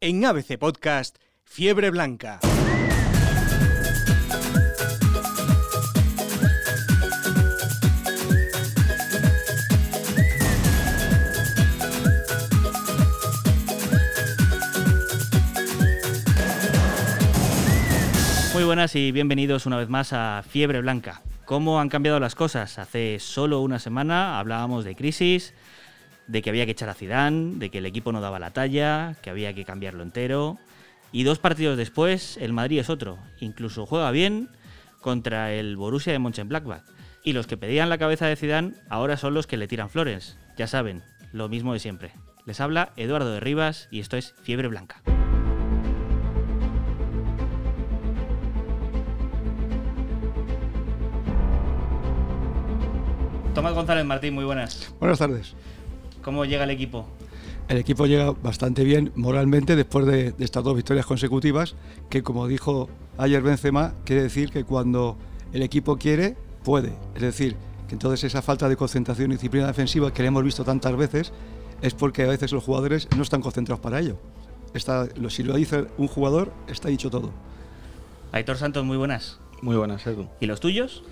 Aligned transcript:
En 0.00 0.24
ABC 0.24 0.58
Podcast, 0.58 1.16
Fiebre 1.42 1.90
Blanca. 1.90 2.38
Muy 18.54 18.62
buenas 18.62 18.94
y 18.94 19.10
bienvenidos 19.10 19.66
una 19.66 19.78
vez 19.78 19.88
más 19.88 20.12
a 20.12 20.44
Fiebre 20.48 20.80
Blanca. 20.80 21.22
¿Cómo 21.44 21.80
han 21.80 21.88
cambiado 21.88 22.20
las 22.20 22.36
cosas? 22.36 22.78
Hace 22.78 23.18
solo 23.18 23.62
una 23.62 23.80
semana 23.80 24.38
hablábamos 24.38 24.84
de 24.84 24.94
crisis, 24.94 25.54
de 26.28 26.42
que 26.42 26.50
había 26.50 26.66
que 26.66 26.72
echar 26.72 26.88
a 26.88 26.94
Zidane, 26.94 27.56
de 27.56 27.70
que 27.70 27.78
el 27.78 27.86
equipo 27.86 28.12
no 28.12 28.20
daba 28.20 28.38
la 28.38 28.52
talla, 28.52 29.16
que 29.22 29.30
había 29.30 29.54
que 29.54 29.64
cambiarlo 29.64 30.02
entero. 30.02 30.58
Y 31.10 31.24
dos 31.24 31.38
partidos 31.38 31.76
después, 31.76 32.36
el 32.36 32.52
Madrid 32.52 32.78
es 32.78 32.90
otro. 32.90 33.18
Incluso 33.40 33.86
juega 33.86 34.10
bien 34.10 34.50
contra 35.00 35.52
el 35.52 35.76
Borussia 35.76 36.12
de 36.12 36.18
Mönchengladbach. 36.18 36.84
Y 37.24 37.32
los 37.32 37.46
que 37.46 37.56
pedían 37.56 37.88
la 37.88 37.98
cabeza 37.98 38.26
de 38.26 38.36
Zidane 38.36 38.74
ahora 38.90 39.16
son 39.16 39.34
los 39.34 39.46
que 39.46 39.56
le 39.56 39.68
tiran 39.68 39.90
flores. 39.90 40.38
Ya 40.56 40.66
saben, 40.66 41.02
lo 41.32 41.48
mismo 41.48 41.72
de 41.72 41.78
siempre. 41.78 42.12
Les 42.44 42.60
habla 42.60 42.92
Eduardo 42.96 43.32
de 43.32 43.40
Rivas 43.40 43.88
y 43.90 44.00
esto 44.00 44.16
es 44.16 44.34
Fiebre 44.42 44.68
Blanca. 44.68 45.02
Tomás 53.54 53.74
González 53.74 54.04
Martín, 54.04 54.34
muy 54.34 54.44
buenas. 54.44 54.94
Buenas 55.00 55.18
tardes. 55.18 55.56
¿Cómo 56.28 56.44
llega 56.44 56.64
el 56.64 56.70
equipo? 56.70 57.06
El 57.68 57.78
equipo 57.78 58.04
llega 58.04 58.32
bastante 58.32 58.84
bien 58.84 59.12
moralmente 59.14 59.76
después 59.76 60.04
de, 60.04 60.32
de, 60.32 60.44
estas 60.44 60.62
dos 60.62 60.76
victorias 60.76 61.06
consecutivas, 61.06 61.74
que 62.10 62.22
como 62.22 62.46
dijo 62.46 62.90
ayer 63.16 63.40
Benzema, 63.40 63.94
quiere 64.04 64.24
decir 64.24 64.50
que 64.50 64.62
cuando 64.62 65.16
el 65.54 65.62
equipo 65.62 65.96
quiere, 65.96 66.36
puede. 66.64 66.92
Es 67.14 67.22
decir, 67.22 67.56
que 67.88 67.94
entonces 67.94 68.24
esa 68.24 68.42
falta 68.42 68.68
de 68.68 68.76
concentración 68.76 69.30
y 69.30 69.36
disciplina 69.36 69.68
defensiva 69.68 70.12
que 70.12 70.20
le 70.20 70.28
hemos 70.28 70.44
visto 70.44 70.64
tantas 70.64 70.94
veces 70.98 71.32
es 71.80 71.94
porque 71.94 72.24
a 72.24 72.26
veces 72.26 72.52
los 72.52 72.62
jugadores 72.62 73.08
no 73.16 73.22
están 73.22 73.40
concentrados 73.40 73.80
para 73.80 73.98
ello. 73.98 74.18
Está, 74.74 75.08
si 75.30 75.42
lo 75.44 75.56
dice 75.56 75.86
un 75.96 76.08
jugador, 76.08 76.52
está 76.66 76.90
dicho 76.90 77.08
todo. 77.08 77.32
Aitor 78.32 78.58
Santos, 78.58 78.84
muy 78.84 78.98
buenas. 78.98 79.38
Muy 79.62 79.76
buenas, 79.76 80.06
Edu. 80.06 80.28
¿Y 80.40 80.46
los 80.46 80.60
tuyos? 80.60 81.02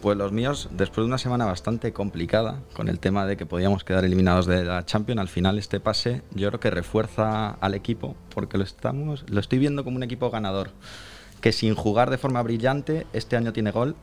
Pues 0.00 0.16
los 0.16 0.30
míos, 0.30 0.68
después 0.70 1.04
de 1.04 1.08
una 1.08 1.18
semana 1.18 1.44
bastante 1.44 1.92
complicada, 1.92 2.60
con 2.72 2.88
el 2.88 3.00
tema 3.00 3.26
de 3.26 3.36
que 3.36 3.46
podíamos 3.46 3.82
quedar 3.82 4.04
eliminados 4.04 4.46
de 4.46 4.64
la 4.64 4.86
Champions, 4.86 5.20
al 5.20 5.28
final 5.28 5.58
este 5.58 5.80
pase 5.80 6.22
yo 6.34 6.48
creo 6.48 6.60
que 6.60 6.70
refuerza 6.70 7.50
al 7.50 7.74
equipo, 7.74 8.14
porque 8.32 8.58
lo, 8.58 8.64
estamos, 8.64 9.24
lo 9.28 9.40
estoy 9.40 9.58
viendo 9.58 9.82
como 9.82 9.96
un 9.96 10.04
equipo 10.04 10.30
ganador, 10.30 10.70
que 11.40 11.50
sin 11.52 11.74
jugar 11.74 12.10
de 12.10 12.18
forma 12.18 12.42
brillante, 12.42 13.06
este 13.12 13.36
año 13.36 13.52
tiene 13.52 13.72
gol. 13.72 13.96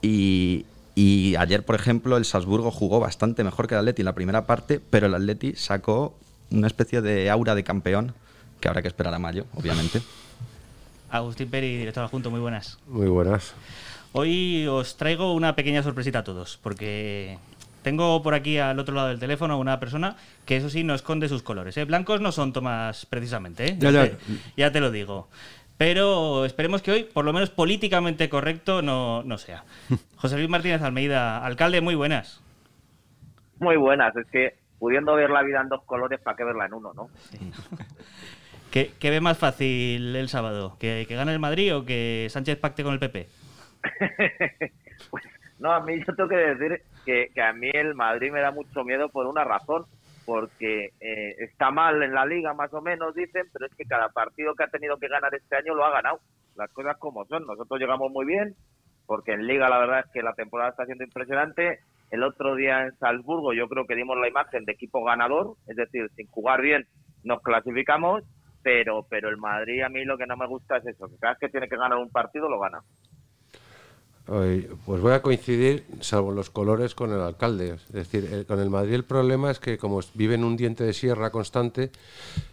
Y, 0.00 0.66
y 0.96 1.36
ayer, 1.36 1.64
por 1.64 1.76
ejemplo, 1.76 2.16
el 2.16 2.24
Salzburgo 2.24 2.72
jugó 2.72 2.98
bastante 2.98 3.44
mejor 3.44 3.68
que 3.68 3.74
el 3.74 3.80
Atleti 3.80 4.02
en 4.02 4.06
la 4.06 4.14
primera 4.14 4.46
parte, 4.46 4.80
pero 4.80 5.06
el 5.06 5.14
Atleti 5.14 5.54
sacó 5.54 6.18
una 6.50 6.66
especie 6.66 7.00
de 7.00 7.30
aura 7.30 7.54
de 7.54 7.62
campeón, 7.62 8.14
que 8.60 8.66
habrá 8.66 8.82
que 8.82 8.88
esperar 8.88 9.14
a 9.14 9.20
mayo, 9.20 9.46
obviamente. 9.54 10.02
Agustín 11.10 11.48
Peri, 11.48 11.76
director 11.76 12.02
adjunto, 12.02 12.30
muy 12.30 12.40
buenas. 12.40 12.78
Muy 12.88 13.06
buenas. 13.06 13.54
Hoy 14.12 14.66
os 14.66 14.98
traigo 14.98 15.32
una 15.32 15.56
pequeña 15.56 15.82
sorpresita 15.82 16.18
a 16.18 16.24
todos, 16.24 16.58
porque 16.62 17.38
tengo 17.82 18.22
por 18.22 18.34
aquí 18.34 18.58
al 18.58 18.78
otro 18.78 18.94
lado 18.94 19.08
del 19.08 19.18
teléfono 19.18 19.58
una 19.58 19.80
persona 19.80 20.16
que 20.44 20.56
eso 20.56 20.68
sí 20.68 20.84
no 20.84 20.94
esconde 20.94 21.28
sus 21.28 21.42
colores. 21.42 21.76
¿eh? 21.78 21.84
Blancos 21.86 22.20
no 22.20 22.30
son 22.30 22.52
Tomás 22.52 23.06
precisamente, 23.06 23.70
¿eh? 23.70 23.76
ya, 23.78 23.90
ya. 23.90 24.10
Te, 24.10 24.16
ya, 24.56 24.70
Te, 24.70 24.80
lo 24.80 24.90
digo. 24.90 25.28
Pero 25.78 26.44
esperemos 26.44 26.82
que 26.82 26.92
hoy, 26.92 27.04
por 27.04 27.24
lo 27.24 27.32
menos 27.32 27.48
políticamente 27.48 28.28
correcto, 28.28 28.82
no, 28.82 29.22
no 29.22 29.38
sea. 29.38 29.64
José 30.16 30.36
Luis 30.36 30.48
Martínez 30.48 30.82
Almeida, 30.82 31.44
alcalde, 31.44 31.80
muy 31.80 31.94
buenas. 31.94 32.42
Muy 33.60 33.76
buenas, 33.76 34.14
es 34.14 34.26
que 34.30 34.56
pudiendo 34.78 35.14
ver 35.14 35.30
la 35.30 35.42
vida 35.42 35.62
en 35.62 35.70
dos 35.70 35.82
colores, 35.84 36.20
¿para 36.20 36.36
qué 36.36 36.44
verla 36.44 36.66
en 36.66 36.74
uno, 36.74 36.92
no? 36.92 37.08
Sí. 37.30 37.38
¿Qué, 38.70 38.92
¿Qué, 38.98 39.10
ve 39.10 39.20
más 39.20 39.38
fácil 39.38 40.14
el 40.16 40.28
sábado? 40.28 40.76
¿Que, 40.78 41.06
¿Que 41.08 41.14
gane 41.14 41.32
el 41.32 41.38
Madrid 41.38 41.74
o 41.74 41.84
que 41.84 42.26
Sánchez 42.30 42.58
pacte 42.58 42.82
con 42.82 42.92
el 42.92 42.98
PP? 42.98 43.28
no, 45.58 45.72
a 45.72 45.80
mí 45.80 45.98
yo 46.06 46.14
tengo 46.14 46.28
que 46.28 46.36
decir 46.36 46.82
que, 47.04 47.30
que, 47.34 47.42
a 47.42 47.52
mí 47.52 47.70
el 47.72 47.94
Madrid 47.94 48.30
me 48.30 48.40
da 48.40 48.50
mucho 48.50 48.84
miedo 48.84 49.08
por 49.08 49.26
una 49.26 49.44
razón, 49.44 49.86
porque 50.24 50.90
eh, 51.00 51.36
está 51.38 51.70
mal 51.70 52.02
en 52.02 52.14
la 52.14 52.24
liga 52.24 52.54
más 52.54 52.72
o 52.72 52.80
menos, 52.80 53.14
dicen, 53.14 53.46
pero 53.52 53.66
es 53.66 53.74
que 53.74 53.84
cada 53.84 54.08
partido 54.10 54.54
que 54.54 54.64
ha 54.64 54.68
tenido 54.68 54.96
que 54.98 55.08
ganar 55.08 55.34
este 55.34 55.56
año 55.56 55.74
lo 55.74 55.84
ha 55.84 55.90
ganado. 55.90 56.20
Las 56.54 56.70
cosas 56.70 56.96
como 56.98 57.24
son. 57.24 57.46
Nosotros 57.46 57.80
llegamos 57.80 58.10
muy 58.12 58.26
bien, 58.26 58.54
porque 59.06 59.32
en 59.32 59.46
liga 59.46 59.68
la 59.68 59.78
verdad 59.78 60.00
es 60.00 60.12
que 60.12 60.22
la 60.22 60.34
temporada 60.34 60.70
está 60.70 60.84
siendo 60.84 61.04
impresionante. 61.04 61.80
El 62.10 62.22
otro 62.22 62.54
día 62.54 62.82
en 62.82 62.96
Salzburgo 62.98 63.54
yo 63.54 63.68
creo 63.68 63.86
que 63.86 63.96
dimos 63.96 64.18
la 64.18 64.28
imagen 64.28 64.64
de 64.64 64.72
equipo 64.72 65.02
ganador, 65.02 65.56
es 65.66 65.76
decir, 65.76 66.10
sin 66.14 66.26
jugar 66.28 66.60
bien 66.60 66.86
nos 67.24 67.40
clasificamos, 67.42 68.24
pero 68.62 69.06
pero 69.08 69.28
el 69.28 69.36
Madrid 69.36 69.82
a 69.82 69.88
mí 69.88 70.04
lo 70.04 70.18
que 70.18 70.26
no 70.26 70.36
me 70.36 70.46
gusta 70.46 70.76
es 70.76 70.86
eso, 70.86 71.08
que 71.08 71.16
cada 71.18 71.34
vez 71.34 71.40
que 71.40 71.48
tiene 71.48 71.68
que 71.68 71.76
ganar 71.76 71.98
un 71.98 72.10
partido 72.10 72.48
lo 72.48 72.60
gana. 72.60 72.80
Pues 74.24 75.00
voy 75.00 75.12
a 75.12 75.20
coincidir, 75.20 75.84
salvo 76.00 76.30
los 76.30 76.48
colores, 76.48 76.94
con 76.94 77.12
el 77.12 77.20
alcalde. 77.20 77.74
Es 77.74 77.92
decir, 77.92 78.28
el, 78.32 78.46
con 78.46 78.60
el 78.60 78.70
Madrid 78.70 78.94
el 78.94 79.04
problema 79.04 79.50
es 79.50 79.58
que 79.58 79.78
como 79.78 80.00
vive 80.14 80.36
en 80.36 80.44
un 80.44 80.56
diente 80.56 80.84
de 80.84 80.92
sierra 80.92 81.30
constante, 81.30 81.90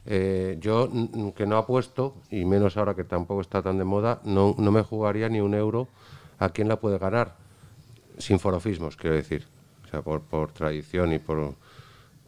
eh, 0.05 0.57
yo 0.59 0.89
que 1.35 1.45
no 1.45 1.57
apuesto, 1.57 2.15
y 2.31 2.43
menos 2.45 2.75
ahora 2.75 2.95
que 2.95 3.03
tampoco 3.03 3.41
está 3.41 3.61
tan 3.61 3.77
de 3.77 3.83
moda, 3.83 4.19
no, 4.23 4.55
no 4.57 4.71
me 4.71 4.81
jugaría 4.81 5.29
ni 5.29 5.41
un 5.41 5.53
euro 5.53 5.87
a 6.39 6.49
quién 6.49 6.67
la 6.67 6.79
puede 6.79 6.97
ganar, 6.97 7.35
sin 8.17 8.39
forofismos, 8.39 8.97
quiero 8.97 9.15
decir. 9.15 9.45
O 9.85 9.91
sea, 9.91 10.01
por, 10.01 10.21
por 10.21 10.51
tradición 10.51 11.13
y 11.13 11.19
por, 11.19 11.53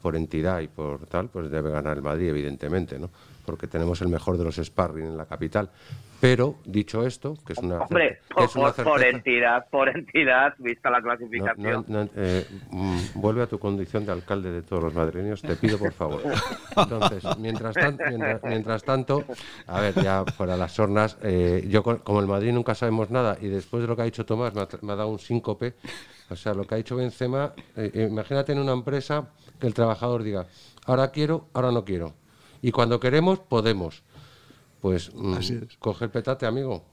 por 0.01 0.15
entidad 0.15 0.59
y 0.61 0.67
por 0.67 1.07
tal, 1.07 1.29
pues 1.29 1.49
debe 1.49 1.71
ganar 1.71 1.97
el 1.97 2.03
Madrid, 2.03 2.29
evidentemente, 2.29 2.99
¿no? 2.99 3.09
porque 3.45 3.67
tenemos 3.67 4.01
el 4.01 4.07
mejor 4.07 4.37
de 4.37 4.43
los 4.43 4.57
sparring 4.57 5.05
en 5.05 5.17
la 5.17 5.25
capital. 5.25 5.69
Pero, 6.21 6.55
dicho 6.65 7.05
esto, 7.05 7.33
que 7.45 7.53
es 7.53 7.59
una... 7.59 7.79
Hombre, 7.81 8.19
que 8.37 8.43
es 8.43 8.55
una 8.55 8.71
por, 8.71 8.83
por, 8.83 9.03
entidad, 9.03 9.67
por 9.71 9.89
entidad, 9.89 10.53
vista 10.59 10.91
la 10.91 11.01
clasificación. 11.01 11.83
No, 11.87 12.03
no, 12.03 12.09
eh, 12.15 12.45
mm, 12.69 12.99
vuelve 13.15 13.41
a 13.41 13.47
tu 13.47 13.57
condición 13.57 14.05
de 14.05 14.11
alcalde 14.11 14.51
de 14.51 14.61
todos 14.61 14.83
los 14.83 14.93
madrileños, 14.93 15.41
te 15.41 15.55
pido 15.55 15.79
por 15.79 15.91
favor. 15.91 16.21
Entonces, 16.77 17.23
mientras, 17.39 17.73
tan, 17.73 17.97
mientras, 18.07 18.43
mientras 18.43 18.83
tanto, 18.83 19.25
a 19.65 19.81
ver, 19.81 19.95
ya 19.95 20.23
fuera 20.25 20.55
las 20.55 20.71
sornas, 20.73 21.17
eh, 21.23 21.65
yo 21.67 21.81
como 21.81 22.19
el 22.19 22.27
Madrid 22.27 22.53
nunca 22.53 22.75
sabemos 22.75 23.09
nada, 23.09 23.37
y 23.41 23.47
después 23.47 23.81
de 23.81 23.87
lo 23.87 23.95
que 23.95 24.03
ha 24.03 24.05
dicho 24.05 24.23
Tomás, 24.23 24.53
me 24.53 24.61
ha, 24.61 24.67
me 24.81 24.93
ha 24.93 24.95
dado 24.95 25.09
un 25.09 25.19
síncope, 25.19 25.73
o 26.29 26.35
sea, 26.35 26.53
lo 26.53 26.67
que 26.67 26.75
ha 26.75 26.77
dicho 26.77 26.95
Benzema, 26.95 27.53
eh, 27.75 28.07
imagínate 28.09 28.51
en 28.51 28.59
una 28.59 28.73
empresa 28.73 29.29
que 29.59 29.65
el 29.65 29.73
trabajador 29.73 30.21
diga, 30.21 30.45
ahora 30.85 31.09
quiero, 31.09 31.47
ahora 31.53 31.71
no 31.71 31.83
quiero. 31.83 32.13
Y 32.61 32.71
cuando 32.71 32.99
queremos, 32.99 33.39
podemos. 33.39 34.03
Pues 34.81 35.13
mmm, 35.13 35.37
coge 35.79 36.05
el 36.05 36.11
petate, 36.11 36.45
amigo. 36.45 36.85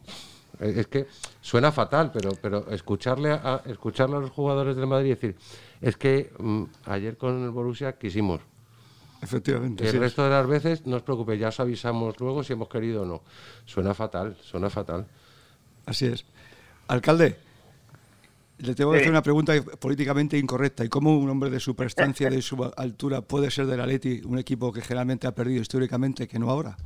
Es 0.61 0.87
que 0.89 1.07
suena 1.41 1.71
fatal, 1.73 2.11
pero, 2.13 2.33
pero 2.41 2.71
escucharle, 2.71 3.33
a, 3.33 3.63
escucharle 3.67 4.17
a 4.17 4.21
los 4.21 4.31
jugadores 4.31 4.77
del 4.77 4.87
Madrid 4.87 5.07
y 5.07 5.11
decir, 5.11 5.37
es 5.81 5.97
que 5.97 6.33
mmm, 6.39 6.65
ayer 6.87 7.17
con 7.17 7.43
el 7.43 7.51
Borussia 7.51 7.93
quisimos. 7.99 8.41
Efectivamente. 9.21 9.85
El 9.85 9.91
sí 9.91 9.99
resto 9.99 10.23
de 10.25 10.31
las 10.31 10.47
veces, 10.47 10.87
no 10.87 10.97
os 10.97 11.03
preocupéis, 11.03 11.41
ya 11.41 11.49
os 11.49 11.61
avisamos 11.61 12.19
luego 12.21 12.45
si 12.45 12.53
hemos 12.53 12.69
querido 12.69 13.03
o 13.03 13.07
no. 13.07 13.23
Suena 13.65 13.95
fatal, 13.95 14.37
suena 14.43 14.71
fatal. 14.71 15.07
Así 15.87 16.07
es. 16.07 16.25
Alcalde, 16.87 17.37
le 18.59 18.75
tengo 18.75 18.93
que 18.93 18.99
hacer 18.99 19.11
una 19.11 19.23
pregunta 19.23 19.53
políticamente 19.79 20.39
incorrecta. 20.39 20.85
¿Y 20.85 20.89
cómo 20.89 21.17
un 21.17 21.29
hombre 21.31 21.51
de 21.51 21.61
su 21.61 21.75
prestancia, 21.75 22.31
de 22.31 22.43
su 22.43 22.63
altura, 22.77 23.23
puede 23.23 23.51
ser 23.51 23.67
del 23.67 23.81
Atleti 23.81 24.23
un 24.25 24.39
equipo 24.39 24.73
que 24.73 24.83
generalmente 24.83 25.27
ha 25.27 25.35
perdido 25.35 25.63
históricamente 25.63 26.27
que 26.27 26.39
no 26.39 26.51
ahora? 26.51 26.77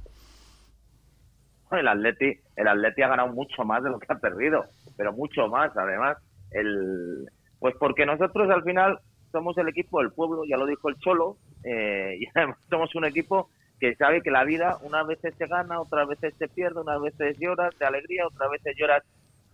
El 1.78 1.88
Atleti, 1.88 2.38
el 2.56 2.68
Atleti 2.68 3.02
ha 3.02 3.08
ganado 3.08 3.32
mucho 3.32 3.64
más 3.64 3.82
de 3.82 3.90
lo 3.90 3.98
que 3.98 4.12
ha 4.12 4.18
perdido, 4.18 4.64
pero 4.96 5.12
mucho 5.12 5.48
más, 5.48 5.76
además. 5.76 6.16
El, 6.50 7.26
pues 7.58 7.74
porque 7.78 8.04
nosotros 8.04 8.50
al 8.50 8.62
final 8.62 8.98
somos 9.30 9.56
el 9.58 9.68
equipo 9.68 10.00
del 10.00 10.12
pueblo, 10.12 10.42
ya 10.44 10.56
lo 10.56 10.66
dijo 10.66 10.88
el 10.88 10.96
Cholo, 10.96 11.36
eh, 11.64 12.16
y 12.20 12.26
además 12.34 12.58
somos 12.68 12.94
un 12.94 13.04
equipo 13.04 13.50
que 13.80 13.96
sabe 13.96 14.22
que 14.22 14.30
la 14.30 14.44
vida 14.44 14.78
unas 14.82 15.06
veces 15.06 15.34
se 15.36 15.46
gana, 15.46 15.80
otras 15.80 16.06
veces 16.06 16.34
se 16.38 16.48
pierde, 16.48 16.80
unas 16.80 17.00
veces 17.00 17.36
lloras 17.40 17.76
de 17.78 17.86
alegría, 17.86 18.26
otras 18.26 18.50
veces 18.50 18.74
lloras 18.76 19.02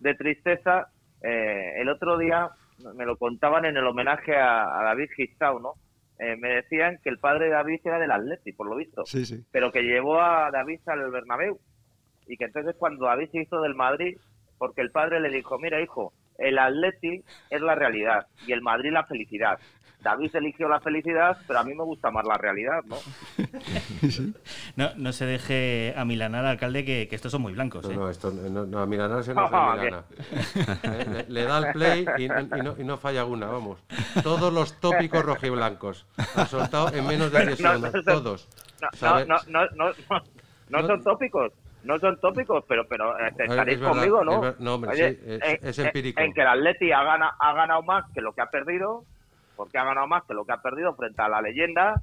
de 0.00 0.14
tristeza, 0.14 0.88
eh, 1.22 1.80
el 1.80 1.88
otro 1.88 2.18
día 2.18 2.50
me 2.94 3.06
lo 3.06 3.16
contaban 3.16 3.64
en 3.64 3.76
el 3.76 3.86
homenaje 3.86 4.36
a, 4.36 4.80
a 4.80 4.84
David 4.84 5.08
Gistau, 5.16 5.58
¿no? 5.60 5.74
Eh, 6.18 6.36
me 6.36 6.48
decían 6.48 6.98
que 7.02 7.10
el 7.10 7.18
padre 7.18 7.46
de 7.46 7.52
David 7.52 7.80
era 7.84 7.98
del 7.98 8.10
Atleti, 8.10 8.52
por 8.52 8.68
lo 8.68 8.76
visto, 8.76 9.06
sí, 9.06 9.24
sí. 9.24 9.44
pero 9.52 9.70
que 9.70 9.82
llevó 9.82 10.20
a 10.20 10.50
David 10.50 10.80
al 10.86 11.10
Bernabéu 11.10 11.60
y 12.28 12.36
que 12.36 12.44
entonces 12.44 12.76
cuando 12.78 13.06
David 13.06 13.30
se 13.32 13.42
hizo 13.42 13.60
del 13.60 13.74
Madrid, 13.74 14.16
porque 14.58 14.82
el 14.82 14.90
padre 14.90 15.20
le 15.20 15.30
dijo, 15.30 15.58
mira 15.58 15.80
hijo, 15.80 16.12
el 16.36 16.58
Atleti 16.58 17.24
es 17.50 17.60
la 17.60 17.74
realidad 17.74 18.26
y 18.46 18.52
el 18.52 18.62
Madrid 18.62 18.92
la 18.92 19.04
felicidad. 19.04 19.58
David 20.00 20.30
eligió 20.36 20.68
la 20.68 20.78
felicidad, 20.78 21.36
pero 21.48 21.58
a 21.58 21.64
mí 21.64 21.74
me 21.74 21.82
gusta 21.82 22.12
más 22.12 22.24
la 22.24 22.38
realidad, 22.38 22.84
¿no? 22.86 22.96
no, 24.76 24.90
no 24.96 25.12
se 25.12 25.26
deje 25.26 25.92
a 25.96 26.04
Milanar, 26.04 26.44
alcalde, 26.44 26.84
que, 26.84 27.08
estos 27.10 27.32
son 27.32 27.42
muy 27.42 27.52
blancos. 27.52 27.84
No, 27.84 27.90
¿eh? 27.90 27.96
no, 27.96 28.08
esto, 28.08 28.30
no, 28.30 28.64
no, 28.64 28.78
a 28.78 28.86
Milanar 28.86 29.24
se 29.24 29.34
nos 29.34 29.52
a 29.52 29.74
Milana. 29.74 30.04
Eh, 30.84 31.24
le, 31.28 31.42
da 31.42 31.58
el 31.58 31.72
play 31.72 32.06
y, 32.16 32.28
no, 32.28 32.76
y, 32.78 32.84
no, 32.84 32.96
falla 32.96 33.24
una, 33.24 33.46
vamos. 33.46 33.80
Todos 34.22 34.52
los 34.52 34.78
tópicos 34.78 35.24
rojiblancos. 35.24 36.06
Ha 36.36 36.46
soltado 36.46 36.92
en 36.92 37.04
menos 37.04 37.32
de 37.32 37.46
10 37.46 37.58
segundos, 37.58 38.04
todos. 38.04 38.48
No, 39.02 39.24
no, 39.24 39.36
no, 39.48 39.92
no, 40.68 40.86
son 40.86 41.02
tópicos 41.02 41.52
no 41.84 41.98
son 41.98 42.20
tópicos, 42.20 42.64
pero 42.68 42.86
pero 42.88 43.18
eh, 43.18 43.32
estaréis 43.38 43.78
conmigo, 43.78 44.24
¿no? 44.24 44.54
no, 44.58 44.74
hombre, 44.74 44.94
sí, 44.94 45.02
es, 45.26 45.62
es, 45.62 45.78
empírico. 45.78 46.20
En, 46.20 46.32
que 46.32 46.42
el 46.42 46.48
Atleti 46.48 46.92
ha, 46.92 47.02
gana, 47.02 47.34
ha 47.38 47.52
ganado 47.54 47.82
más 47.82 48.04
que 48.12 48.20
lo 48.20 48.32
que 48.32 48.42
ha 48.42 48.46
perdido, 48.46 49.04
porque 49.56 49.78
ha 49.78 49.84
ganado 49.84 50.06
más 50.06 50.24
que 50.24 50.34
lo 50.34 50.44
que 50.44 50.52
ha 50.52 50.62
perdido 50.62 50.94
frente 50.94 51.22
a 51.22 51.28
la 51.28 51.40
leyenda, 51.40 51.94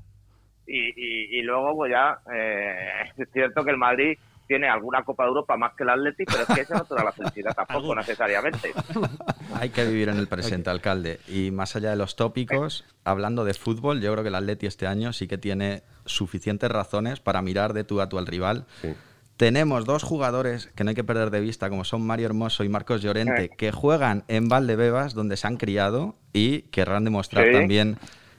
y, 0.67 1.39
y, 1.39 1.41
luego 1.43 1.75
pues 1.75 1.91
ya 1.91 2.17
eh, 2.33 3.11
es 3.17 3.29
cierto 3.31 3.63
que 3.63 3.71
el 3.71 3.77
Madrid 3.77 4.17
tiene 4.47 4.67
alguna 4.67 5.03
Copa 5.03 5.23
de 5.23 5.29
Europa 5.29 5.57
más 5.57 5.73
que 5.75 5.83
el 5.83 5.89
Atleti, 5.89 6.23
pero 6.25 6.43
es 6.43 6.47
que 6.47 6.61
eso 6.61 6.73
no 6.75 6.85
te 6.85 6.95
da 6.95 7.03
la 7.03 7.11
felicidad 7.11 7.53
tampoco 7.67 7.95
necesariamente. 7.95 8.71
Hay 9.59 9.69
que 9.69 9.85
vivir 9.85 10.09
en 10.09 10.17
el 10.17 10.27
presente, 10.27 10.69
alcalde. 10.69 11.19
Y 11.27 11.51
más 11.51 11.75
allá 11.75 11.89
de 11.89 11.95
los 11.95 12.15
tópicos, 12.15 12.85
hablando 13.03 13.43
de 13.43 13.53
fútbol, 13.53 14.01
yo 14.01 14.11
creo 14.11 14.23
que 14.23 14.29
el 14.29 14.35
Atleti 14.35 14.67
este 14.67 14.85
año 14.85 15.13
sí 15.13 15.27
que 15.27 15.37
tiene 15.37 15.81
suficientes 16.05 16.69
razones 16.69 17.19
para 17.19 17.41
mirar 17.41 17.73
de 17.73 17.83
tú 17.83 18.01
a 18.01 18.09
tú 18.09 18.19
al 18.19 18.27
rival. 18.27 18.65
Sí 18.81 18.95
tenemos 19.37 19.85
dos 19.85 20.03
jugadores 20.03 20.69
que 20.75 20.83
no 20.83 20.89
hay 20.89 20.95
que 20.95 21.03
perder 21.03 21.29
de 21.29 21.41
vista, 21.41 21.69
como 21.69 21.83
son 21.83 22.05
Mario 22.05 22.27
Hermoso 22.27 22.63
y 22.63 22.69
Marcos 22.69 23.01
Llorente, 23.01 23.49
que 23.49 23.71
juegan 23.71 24.23
en 24.27 24.47
Valdebebas, 24.47 25.13
donde 25.13 25.35
se 25.35 25.47
han 25.47 25.57
criado 25.57 26.15
y 26.31 26.63
querrán 26.63 27.03
demostrar 27.03 27.51
también 27.51 27.97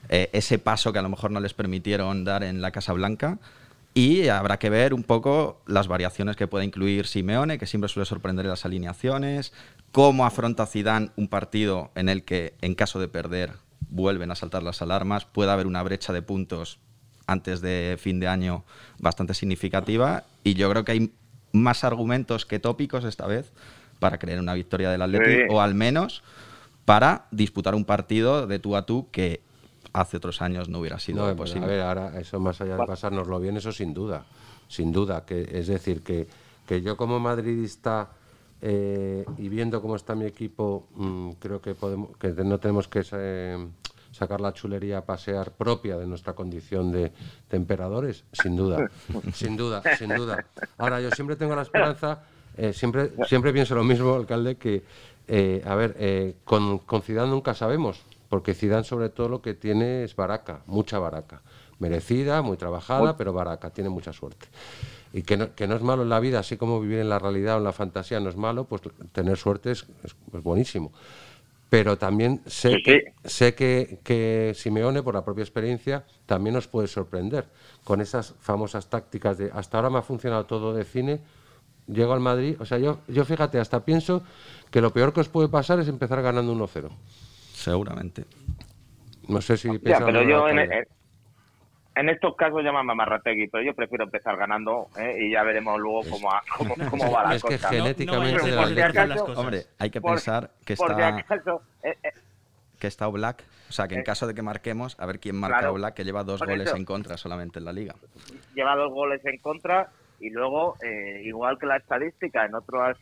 eh, 0.09 0.29
ese 0.33 0.57
paso 0.57 0.91
que 0.93 0.99
a 0.99 1.03
lo 1.03 1.09
mejor 1.09 1.31
no 1.31 1.39
les 1.39 1.53
permitieron 1.53 2.23
dar 2.23 2.43
en 2.43 2.61
la 2.61 2.71
Casa 2.71 2.93
Blanca. 2.93 3.37
Y 3.93 4.27
habrá 4.27 4.57
que 4.59 4.69
ver 4.69 4.93
un 4.93 5.03
poco 5.03 5.61
las 5.65 5.87
variaciones 5.87 6.35
que 6.35 6.47
puede 6.47 6.65
incluir 6.65 7.07
Simeone, 7.07 7.57
que 7.57 7.65
siempre 7.65 7.89
suele 7.89 8.05
sorprender 8.05 8.45
en 8.45 8.51
las 8.51 8.65
alineaciones, 8.65 9.53
cómo 9.91 10.25
afronta 10.25 10.67
Zidane 10.67 11.09
un 11.15 11.27
partido 11.27 11.91
en 11.95 12.09
el 12.09 12.23
que, 12.23 12.53
en 12.61 12.75
caso 12.75 12.99
de 12.99 13.07
perder, 13.07 13.53
vuelven 13.89 14.29
a 14.29 14.35
saltar 14.35 14.61
las 14.61 14.83
alarmas, 14.83 15.25
puede 15.25 15.51
haber 15.51 15.65
una 15.65 15.81
brecha 15.81 16.13
de 16.13 16.21
puntos 16.21 16.79
antes 17.27 17.61
de 17.61 17.97
fin 17.99 18.19
de 18.19 18.27
año 18.27 18.63
bastante 18.99 19.33
significativa. 19.33 20.23
Y 20.43 20.55
yo 20.55 20.69
creo 20.69 20.83
que 20.83 20.93
hay 20.93 21.11
más 21.51 21.83
argumentos 21.83 22.45
que 22.45 22.59
tópicos 22.59 23.03
esta 23.03 23.27
vez 23.27 23.51
para 23.99 24.17
creer 24.17 24.39
una 24.39 24.53
victoria 24.53 24.89
del 24.89 25.01
Atlético 25.01 25.55
o 25.55 25.61
al 25.61 25.75
menos 25.75 26.23
para 26.85 27.25
disputar 27.31 27.75
un 27.75 27.85
partido 27.85 28.47
de 28.47 28.59
tú 28.59 28.75
a 28.75 28.85
tú 28.85 29.07
que 29.11 29.41
hace 29.93 30.17
otros 30.17 30.41
años 30.41 30.69
no 30.69 30.79
hubiera 30.79 30.99
sido 30.99 31.35
posible. 31.35 31.65
A 31.65 31.67
ver, 31.67 31.81
ahora 31.81 32.19
eso 32.19 32.39
más 32.39 32.61
allá 32.61 32.77
de 32.77 32.85
pasárnoslo 32.85 33.39
bien, 33.39 33.57
eso 33.57 33.71
sin 33.71 33.93
duda, 33.93 34.25
sin 34.67 34.91
duda, 34.91 35.25
que 35.25 35.49
es 35.51 35.67
decir 35.67 36.01
que, 36.01 36.27
que 36.65 36.81
yo 36.81 36.95
como 36.95 37.19
madridista 37.19 38.09
eh, 38.61 39.25
y 39.37 39.49
viendo 39.49 39.81
cómo 39.81 39.95
está 39.95 40.15
mi 40.15 40.25
equipo, 40.25 40.87
mm, 40.95 41.31
creo 41.39 41.61
que 41.61 41.75
podemos 41.75 42.15
que 42.17 42.29
no 42.29 42.59
tenemos 42.59 42.87
que 42.87 43.03
eh, 43.11 43.67
sacar 44.17 44.41
la 44.41 44.53
chulería 44.53 44.99
a 44.99 45.05
pasear 45.05 45.51
propia 45.51 45.97
de 45.97 46.07
nuestra 46.07 46.33
condición 46.33 46.91
de, 46.91 47.11
emperadores, 47.51 48.23
sin 48.33 48.55
duda, 48.55 48.89
sin 49.33 49.55
duda, 49.55 49.81
sin 49.97 50.09
duda. 50.09 50.45
Ahora, 50.77 50.99
yo 50.99 51.11
siempre 51.11 51.35
tengo 51.35 51.55
la 51.55 51.61
esperanza, 51.61 52.23
eh, 52.57 52.73
siempre, 52.73 53.11
siempre 53.27 53.53
pienso 53.53 53.75
lo 53.75 53.83
mismo, 53.83 54.15
alcalde, 54.15 54.55
que, 54.55 54.83
eh, 55.27 55.61
a 55.65 55.75
ver, 55.75 55.95
eh, 55.99 56.35
con, 56.43 56.79
con 56.79 57.01
Zidane 57.01 57.29
nunca 57.29 57.53
sabemos, 57.53 58.01
porque 58.27 58.53
Zidane 58.53 58.83
sobre 58.83 59.09
todo 59.09 59.29
lo 59.29 59.41
que 59.41 59.53
tiene 59.53 60.03
es 60.03 60.15
baraca, 60.15 60.61
mucha 60.65 60.99
baraca. 60.99 61.41
Merecida, 61.79 62.41
muy 62.41 62.57
trabajada, 62.57 63.15
pero 63.17 63.33
baraca, 63.33 63.69
tiene 63.69 63.91
mucha 63.91 64.11
suerte 64.11 64.47
y 65.13 65.21
que 65.21 65.37
no, 65.37 65.53
que 65.53 65.67
no, 65.67 65.75
es 65.75 65.81
malo 65.83 66.01
en 66.01 66.09
la 66.09 66.19
vida, 66.19 66.39
así 66.39 66.57
como 66.57 66.81
vivir 66.81 66.99
en 66.99 67.07
la 67.07 67.19
realidad 67.19 67.55
o 67.55 67.57
en 67.59 67.63
la 67.63 67.71
fantasía 67.71 68.19
no 68.19 68.29
es 68.29 68.35
malo, 68.35 68.65
pues 68.65 68.81
tener 69.11 69.37
suerte 69.37 69.71
es, 69.71 69.85
es 70.03 70.43
buenísimo 70.43 70.91
pero 71.69 71.97
también 71.97 72.41
sé, 72.45 72.77
que, 72.83 73.13
sé 73.25 73.53
que, 73.53 73.99
que, 74.03 74.53
Simeone, 74.55 75.03
por 75.03 75.13
la 75.13 75.25
propia 75.25 75.41
experiencia, 75.43 76.05
también 76.25 76.53
nos 76.55 76.67
puede 76.67 76.87
sorprender 76.87 77.47
con 77.83 77.99
esas 77.99 78.35
famosas 78.39 78.89
tácticas 78.89 79.37
de 79.37 79.51
hasta 79.53 79.77
ahora 79.77 79.89
me 79.89 79.97
ha 79.97 80.01
funcionado 80.01 80.45
todo 80.45 80.73
de 80.73 80.85
cine, 80.85 81.19
llego 81.87 82.13
al 82.13 82.19
Madrid, 82.21 82.55
o 82.59 82.65
sea, 82.65 82.77
yo, 82.77 82.99
yo 83.07 83.25
fíjate, 83.25 83.59
hasta 83.59 83.83
pienso 83.83 84.23
que 84.71 84.81
lo 84.81 84.93
peor 84.93 85.13
que 85.13 85.19
os 85.19 85.29
puede 85.29 85.49
pasar 85.49 85.79
es 85.79 85.87
empezar 85.87 86.21
ganando 86.21 86.53
1-0. 86.53 86.89
Seguramente. 87.53 88.25
No 89.27 89.41
sé 89.41 89.57
si... 89.57 89.69
Ya, 89.83 90.05
pero 90.05 90.23
yo 90.23 90.47
en, 90.47 90.59
en 90.59 90.87
estos 92.09 92.35
casos 92.35 92.63
llaman 92.63 92.89
a 92.89 92.95
Marrategui, 92.95 93.47
pero 93.47 93.63
yo 93.63 93.73
prefiero 93.73 94.05
empezar 94.05 94.37
ganando 94.37 94.87
¿eh? 94.97 95.17
y 95.19 95.31
ya 95.31 95.43
veremos 95.43 95.79
luego 95.79 96.01
cómo, 96.09 96.29
cómo, 96.57 96.75
cómo 96.89 97.11
va 97.11 97.25
la 97.25 97.35
es 97.35 97.41
cosa. 97.41 97.55
Es 97.55 97.65
que 97.65 97.67
genéticamente... 97.75 98.55
Hombre, 99.35 99.63
hay 99.79 99.89
que 99.89 100.01
pensar 100.01 100.51
que 100.65 100.73
está... 100.73 101.19
Eh, 101.83 101.97
eh, 102.03 102.11
que 102.79 102.87
está 102.87 103.07
Oblak, 103.07 103.43
o 103.69 103.71
sea 103.71 103.87
que 103.87 103.95
en 103.95 104.03
caso 104.03 104.27
de 104.27 104.35
que 104.35 104.43
marquemos, 104.43 104.99
a 104.99 105.07
ver 105.07 105.19
quién 105.19 105.35
marca 105.35 105.57
claro, 105.57 105.73
Oblak, 105.73 105.95
que 105.95 106.03
lleva 106.03 106.23
dos 106.23 106.41
goles 106.41 106.71
en 106.75 106.85
contra 106.85 107.17
solamente 107.17 107.57
en 107.57 107.65
la 107.65 107.73
liga. 107.73 107.95
Lleva 108.53 108.75
dos 108.75 108.91
goles 108.91 109.25
en 109.25 109.39
contra 109.39 109.89
y 110.19 110.29
luego, 110.29 110.75
igual 111.23 111.57
que 111.57 111.65
la 111.65 111.77
estadística 111.77 112.45
en 112.45 112.53
otras 112.53 112.97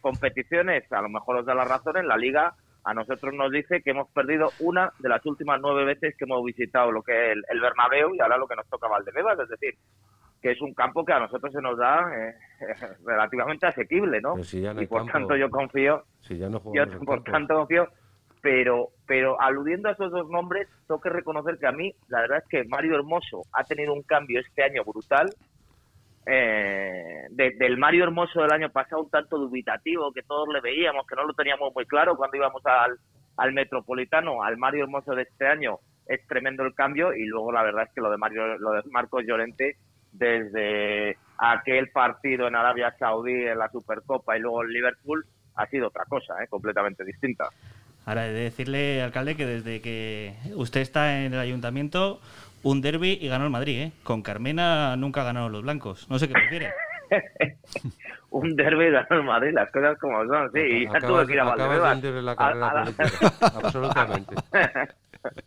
competiciones, 0.00 0.90
a 0.90 1.02
lo 1.02 1.10
mejor 1.10 1.36
os 1.36 1.44
da 1.44 1.54
la 1.54 1.66
razón, 1.66 1.98
en 1.98 2.08
la 2.08 2.16
liga 2.16 2.54
a 2.84 2.94
nosotros 2.94 3.32
nos 3.34 3.50
dice 3.50 3.82
que 3.82 3.90
hemos 3.90 4.08
perdido 4.10 4.50
una 4.60 4.92
de 4.98 5.08
las 5.08 5.24
últimas 5.26 5.60
nueve 5.60 5.84
veces 5.84 6.16
que 6.16 6.24
hemos 6.24 6.44
visitado 6.44 6.90
lo 6.90 7.02
que 7.02 7.32
es 7.32 7.38
el, 7.48 7.60
Bernabéu 7.60 8.14
y 8.14 8.20
ahora 8.20 8.36
lo 8.36 8.48
que 8.48 8.56
nos 8.56 8.68
toca 8.68 8.88
Valdebebas, 8.88 9.38
es 9.38 9.48
decir, 9.48 9.74
que 10.40 10.50
es 10.50 10.60
un 10.60 10.74
campo 10.74 11.04
que 11.04 11.12
a 11.12 11.20
nosotros 11.20 11.52
se 11.52 11.60
nos 11.60 11.78
da 11.78 12.10
eh, 12.14 12.34
relativamente 13.06 13.66
asequible, 13.66 14.20
¿no? 14.20 14.34
y 14.38 14.86
por 14.86 15.06
tanto 15.06 15.36
yo 15.36 15.48
confío, 15.50 16.04
yo 16.28 17.00
por 17.04 17.22
tanto 17.22 17.54
confío, 17.54 17.88
pero 18.40 18.88
pero 19.06 19.40
aludiendo 19.40 19.88
a 19.88 19.92
esos 19.92 20.10
dos 20.10 20.28
nombres, 20.28 20.68
tengo 20.88 21.00
que 21.00 21.10
reconocer 21.10 21.58
que 21.58 21.66
a 21.66 21.72
mí 21.72 21.94
la 22.08 22.22
verdad 22.22 22.38
es 22.38 22.48
que 22.48 22.64
Mario 22.68 22.96
Hermoso 22.96 23.42
ha 23.52 23.62
tenido 23.62 23.92
un 23.92 24.02
cambio 24.02 24.40
este 24.40 24.64
año 24.64 24.82
brutal 24.84 25.30
eh, 26.26 27.26
del 27.30 27.78
Mario 27.78 28.04
Hermoso 28.04 28.42
del 28.42 28.52
año 28.52 28.70
pasado 28.70 29.02
un 29.02 29.10
tanto 29.10 29.38
dubitativo, 29.38 30.12
que 30.12 30.22
todos 30.22 30.48
le 30.52 30.60
veíamos, 30.60 31.06
que 31.06 31.16
no 31.16 31.24
lo 31.24 31.34
teníamos 31.34 31.74
muy 31.74 31.84
claro 31.86 32.16
cuando 32.16 32.36
íbamos 32.36 32.64
al, 32.64 32.96
al 33.36 33.52
Metropolitano, 33.52 34.42
al 34.42 34.56
Mario 34.56 34.84
Hermoso 34.84 35.14
de 35.14 35.22
este 35.22 35.46
año, 35.46 35.78
es 36.06 36.26
tremendo 36.26 36.64
el 36.64 36.74
cambio 36.74 37.14
y 37.14 37.24
luego 37.26 37.52
la 37.52 37.62
verdad 37.62 37.84
es 37.84 37.94
que 37.94 38.00
lo 38.00 38.10
de 38.10 38.18
Mario, 38.18 38.58
lo 38.58 38.72
de 38.72 38.82
Marcos 38.90 39.24
Llorente 39.26 39.76
desde 40.12 41.16
aquel 41.38 41.88
partido 41.90 42.46
en 42.46 42.54
Arabia 42.54 42.94
Saudí 42.98 43.32
en 43.32 43.58
la 43.58 43.70
Supercopa 43.70 44.36
y 44.36 44.40
luego 44.40 44.62
en 44.62 44.70
Liverpool 44.70 45.24
ha 45.54 45.66
sido 45.66 45.88
otra 45.88 46.04
cosa, 46.04 46.34
¿eh? 46.42 46.46
completamente 46.48 47.04
distinta. 47.04 47.48
Ahora, 48.04 48.26
he 48.26 48.32
de 48.32 48.40
decirle, 48.40 49.00
alcalde, 49.00 49.36
que 49.36 49.46
desde 49.46 49.80
que 49.80 50.34
usted 50.56 50.80
está 50.80 51.22
en 51.22 51.34
el 51.34 51.38
ayuntamiento, 51.38 52.20
un 52.62 52.80
derby 52.80 53.18
y 53.20 53.28
ganó 53.28 53.44
el 53.44 53.50
Madrid, 53.50 53.80
¿eh? 53.80 53.92
Con 54.02 54.22
Carmena 54.22 54.96
nunca 54.96 55.24
ganaron 55.24 55.52
los 55.52 55.62
blancos. 55.62 56.08
No 56.08 56.18
sé 56.18 56.28
qué 56.28 56.34
prefiere. 56.34 56.72
un 58.30 58.56
derby 58.56 58.86
y 58.86 58.90
ganó 58.90 59.06
el 59.10 59.24
Madrid, 59.24 59.52
las 59.52 59.70
cosas 59.70 59.98
como 59.98 60.24
son, 60.26 60.50
sí. 60.52 60.60
Y 60.60 60.84
ya 60.86 61.00
tuve 61.00 61.26
que 61.26 61.32
ir 61.34 61.40
a 61.40 61.44
Valdebebas. 61.44 62.02
la 62.02 62.36
carrera 62.36 62.84
Absolutamente. 63.40 64.34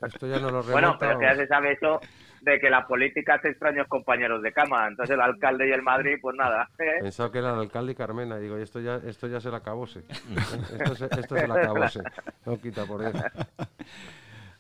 Esto 0.05 0.27
ya 0.27 0.39
no 0.39 0.51
lo 0.51 0.63
Bueno, 0.63 0.95
pero 1.00 1.19
que 1.19 1.25
ya 1.25 1.36
se 1.36 1.48
sabe 1.48 1.74
eso 1.74 2.00
de 2.41 2.60
que 2.60 2.69
la 2.69 2.86
política 2.86 3.36
hace 3.36 3.50
extraños 3.50 3.88
compañeros 3.88 4.41
de 4.41 4.53
cama. 4.53 4.88
Entonces 4.88 5.15
el 5.15 5.22
alcalde 5.22 5.67
y 5.67 5.72
el 5.72 5.81
Madrid, 5.81 6.17
pues 6.22 6.36
nada. 6.38 6.69
¿eh? 6.79 7.01
Pensaba 7.01 7.31
que 7.31 7.39
era 7.39 7.53
el 7.53 7.60
alcalde 7.60 7.93
y 7.93 7.95
Carmena. 7.95 8.38
Digo, 8.38 8.57
esto 8.57 8.79
ya, 8.79 8.98
esto 9.05 9.27
ya 9.27 9.39
se 9.39 9.50
la 9.50 9.57
acabose. 9.57 10.03
Esto, 10.79 10.95
se, 10.95 11.05
esto 11.05 11.36
se 11.36 11.48
la 11.48 11.55
acabose. 11.55 12.01
No 12.45 12.57
quita 12.57 12.86
por 12.86 13.03
eso. 13.03 13.24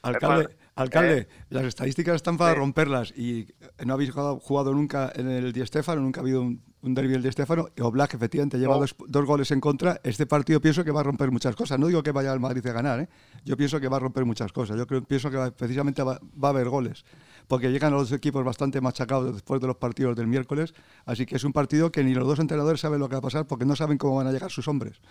Alcalde, 0.01 0.49
alcalde 0.75 1.17
eh. 1.19 1.27
las 1.49 1.63
estadísticas 1.63 2.15
están 2.15 2.37
para 2.37 2.53
romperlas 2.53 3.11
y 3.11 3.47
no 3.83 3.93
habéis 3.93 4.11
jugado, 4.11 4.73
nunca 4.73 5.11
en 5.15 5.29
el 5.29 5.53
Di 5.53 5.65
Stéfano, 5.65 6.01
nunca 6.01 6.19
ha 6.19 6.23
habido 6.23 6.41
un, 6.41 6.61
un 6.81 6.93
derby 6.93 7.13
del 7.13 7.23
Di 7.23 7.31
Stéfano. 7.31 7.69
Y 7.75 7.81
Oblak 7.81 8.13
efectivamente 8.13 8.57
lleva 8.57 8.77
dos, 8.77 9.25
goles 9.25 9.51
en 9.51 9.59
contra. 9.59 9.99
Este 10.03 10.25
partido 10.25 10.61
pienso 10.61 10.83
que 10.83 10.91
va 10.91 11.01
a 11.01 11.03
romper 11.03 11.31
muchas 11.31 11.55
cosas. 11.55 11.79
No 11.79 11.87
digo 11.87 12.03
que 12.03 12.11
vaya 12.11 12.31
al 12.31 12.39
Madrid 12.39 12.65
a 12.67 12.73
ganar, 12.73 12.99
¿eh? 12.99 13.09
yo 13.43 13.57
pienso 13.57 13.79
que 13.79 13.87
va 13.87 13.97
a 13.97 13.99
romper 13.99 14.25
muchas 14.25 14.51
cosas. 14.51 14.77
Yo 14.77 14.85
creo, 14.85 15.03
pienso 15.03 15.31
que 15.31 15.51
precisamente 15.51 16.03
va, 16.03 16.19
a 16.41 16.47
haber 16.47 16.69
goles, 16.69 17.05
porque 17.47 17.71
llegan 17.71 17.93
los 17.93 18.11
equipos 18.11 18.43
bastante 18.43 18.81
machacados 18.81 19.33
después 19.33 19.59
de 19.61 19.67
los 19.67 19.77
partidos 19.77 20.15
del 20.15 20.27
miércoles. 20.27 20.73
Así 21.05 21.25
que 21.25 21.37
es 21.37 21.43
un 21.43 21.53
partido 21.53 21.91
que 21.91 22.03
ni 22.03 22.13
los 22.13 22.27
dos 22.27 22.39
entrenadores 22.39 22.81
saben 22.81 22.99
lo 22.99 23.09
que 23.09 23.15
va 23.15 23.19
a 23.19 23.23
pasar 23.23 23.47
porque 23.47 23.65
no 23.65 23.75
saben 23.75 23.97
cómo 23.97 24.15
van 24.15 24.27
a 24.27 24.31
llegar 24.31 24.51
sus 24.51 24.67
hombres 24.67 25.01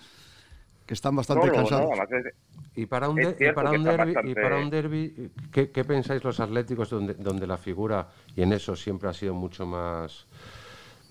que 0.86 0.94
están 0.94 1.16
bastante 1.16 1.50
cansados. 1.50 1.90
y 2.76 2.86
para 2.86 3.08
un, 3.08 3.16
para 3.54 3.70
un 3.70 3.84
derby, 3.84 4.14
y 4.24 4.34
para 4.34 4.58
un 4.58 4.70
derby 4.70 5.30
¿qué, 5.52 5.66
pensáis 5.84 6.22
los 6.24 6.40
atléticos 6.40 6.90
donde, 6.90 7.14
donde 7.14 7.46
la 7.46 7.56
figura, 7.56 8.08
y 8.36 8.42
en 8.42 8.52
eso 8.52 8.76
siempre 8.76 9.08
ha 9.08 9.12
sido 9.12 9.34
mucho 9.34 9.64
más, 9.66 10.26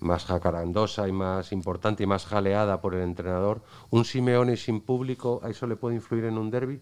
más 0.00 0.24
jacarandosa 0.26 1.08
y 1.08 1.12
más 1.12 1.52
importante 1.52 2.04
y 2.04 2.06
más 2.06 2.26
jaleada 2.26 2.80
por 2.80 2.94
el 2.94 3.02
entrenador, 3.02 3.62
un 3.90 4.04
Simeone 4.04 4.56
sin 4.56 4.80
público, 4.80 5.40
¿a 5.42 5.50
eso 5.50 5.66
le 5.66 5.76
puede 5.76 5.96
influir 5.96 6.24
en 6.26 6.38
un 6.38 6.50
derby? 6.50 6.80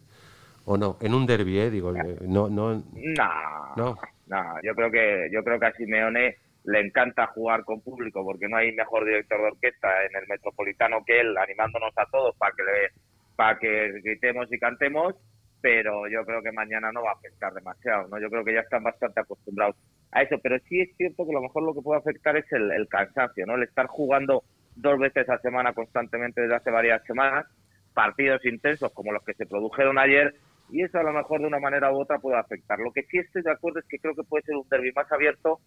¿O 0.64 0.76
no? 0.76 0.96
En 1.00 1.14
un 1.14 1.26
derbi, 1.26 1.58
¿eh? 1.58 1.70
Digo, 1.70 1.92
eh, 1.96 2.18
no, 2.22 2.48
no. 2.48 2.74
No, 2.92 3.74
No. 3.76 3.98
no, 4.26 4.44
yo 4.62 4.74
creo 4.76 4.90
que 4.92 5.28
yo 5.32 5.42
creo 5.42 5.58
que 5.58 5.66
a 5.66 5.72
Simeone 5.72 6.36
le 6.64 6.80
encanta 6.80 7.26
jugar 7.28 7.64
con 7.64 7.80
público 7.80 8.24
porque 8.24 8.48
no 8.48 8.56
hay 8.56 8.72
mejor 8.72 9.04
director 9.04 9.40
de 9.40 9.48
orquesta 9.48 9.88
en 10.04 10.16
el 10.16 10.28
Metropolitano 10.28 11.04
que 11.04 11.20
él 11.20 11.36
animándonos 11.36 11.92
a 11.96 12.06
todos 12.06 12.36
para 12.36 12.54
que 12.54 12.62
le, 12.62 13.02
para 13.34 13.58
que 13.58 14.00
gritemos 14.02 14.52
y 14.52 14.58
cantemos, 14.58 15.14
pero 15.60 16.08
yo 16.08 16.24
creo 16.24 16.42
que 16.42 16.52
mañana 16.52 16.92
no 16.92 17.02
va 17.02 17.10
a 17.10 17.14
afectar 17.14 17.52
demasiado, 17.52 18.08
¿no? 18.08 18.20
Yo 18.20 18.28
creo 18.30 18.44
que 18.44 18.54
ya 18.54 18.60
están 18.60 18.82
bastante 18.82 19.20
acostumbrados 19.20 19.76
a 20.12 20.22
eso, 20.22 20.36
pero 20.42 20.58
sí 20.68 20.80
es 20.80 20.96
cierto 20.96 21.24
que 21.24 21.30
a 21.30 21.34
lo 21.34 21.42
mejor 21.42 21.62
lo 21.62 21.74
que 21.74 21.82
puede 21.82 22.00
afectar 22.00 22.36
es 22.36 22.44
el, 22.52 22.86
cansancio, 22.88 23.46
¿no? 23.46 23.54
El 23.54 23.64
estar 23.64 23.86
jugando 23.86 24.44
dos 24.76 24.98
veces 24.98 25.28
a 25.28 25.38
semana 25.38 25.72
constantemente 25.72 26.42
desde 26.42 26.56
hace 26.56 26.70
varias 26.70 27.02
semanas, 27.04 27.46
partidos 27.94 28.44
intensos 28.44 28.92
como 28.92 29.12
los 29.12 29.24
que 29.24 29.34
se 29.34 29.46
produjeron 29.46 29.98
ayer, 29.98 30.34
y 30.70 30.82
eso 30.82 30.98
a 30.98 31.02
lo 31.02 31.12
mejor 31.12 31.40
de 31.40 31.46
una 31.46 31.58
manera 31.58 31.92
u 31.92 32.00
otra 32.00 32.18
puede 32.18 32.38
afectar. 32.38 32.78
Lo 32.78 32.92
que 32.92 33.02
sí 33.04 33.18
estoy 33.18 33.42
de 33.42 33.52
acuerdo 33.52 33.80
es 33.80 33.86
que 33.86 33.98
creo 33.98 34.14
que 34.14 34.24
puede 34.24 34.44
ser 34.44 34.56
un 34.56 34.68
derby 34.68 34.92
más 34.92 35.10
abierto 35.12 35.60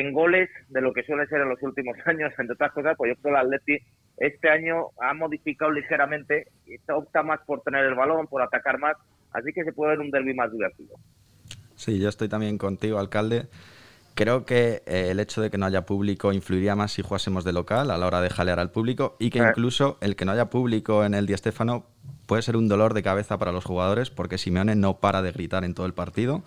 en 0.00 0.12
goles 0.12 0.50
de 0.70 0.80
lo 0.80 0.92
que 0.92 1.04
suele 1.04 1.26
ser 1.26 1.40
en 1.40 1.48
los 1.48 1.62
últimos 1.62 1.96
años, 2.06 2.32
entre 2.38 2.54
otras 2.54 2.72
cosas, 2.72 2.94
pues 2.96 3.10
yo 3.10 3.22
creo 3.22 3.34
que 3.34 3.40
el 3.40 3.46
Atleti 3.46 3.78
este 4.16 4.48
año 4.50 4.88
ha 5.00 5.14
modificado 5.14 5.70
ligeramente 5.70 6.48
y 6.66 6.76
opta 6.92 7.22
más 7.22 7.40
por 7.46 7.62
tener 7.62 7.84
el 7.84 7.94
balón, 7.94 8.26
por 8.26 8.42
atacar 8.42 8.78
más, 8.78 8.96
así 9.32 9.52
que 9.52 9.64
se 9.64 9.72
puede 9.72 9.92
ver 9.92 10.00
un 10.00 10.10
derby 10.10 10.34
más 10.34 10.50
divertido. 10.52 10.96
Sí, 11.76 11.98
yo 11.98 12.08
estoy 12.08 12.28
también 12.28 12.58
contigo, 12.58 12.98
alcalde. 12.98 13.46
Creo 14.14 14.44
que 14.44 14.82
eh, 14.86 15.08
el 15.10 15.18
hecho 15.18 15.42
de 15.42 15.50
que 15.50 15.58
no 15.58 15.66
haya 15.66 15.86
público 15.86 16.32
influiría 16.32 16.76
más 16.76 16.92
si 16.92 17.02
jugásemos 17.02 17.44
de 17.44 17.52
local 17.52 17.90
a 17.90 17.98
la 17.98 18.06
hora 18.06 18.20
de 18.20 18.30
jalear 18.30 18.60
al 18.60 18.70
público 18.70 19.16
y 19.18 19.30
que 19.30 19.40
Eh. 19.40 19.46
incluso 19.48 19.98
el 20.00 20.14
que 20.14 20.24
no 20.24 20.30
haya 20.32 20.50
público 20.50 21.04
en 21.04 21.14
el 21.14 21.26
Di 21.26 21.36
Stéfano 21.36 21.86
puede 22.26 22.42
ser 22.42 22.56
un 22.56 22.68
dolor 22.68 22.94
de 22.94 23.02
cabeza 23.02 23.38
para 23.38 23.50
los 23.50 23.64
jugadores 23.64 24.10
porque 24.10 24.38
Simeone 24.38 24.76
no 24.76 24.98
para 25.00 25.20
de 25.22 25.32
gritar 25.32 25.64
en 25.64 25.74
todo 25.74 25.86
el 25.86 25.94
partido. 25.94 26.44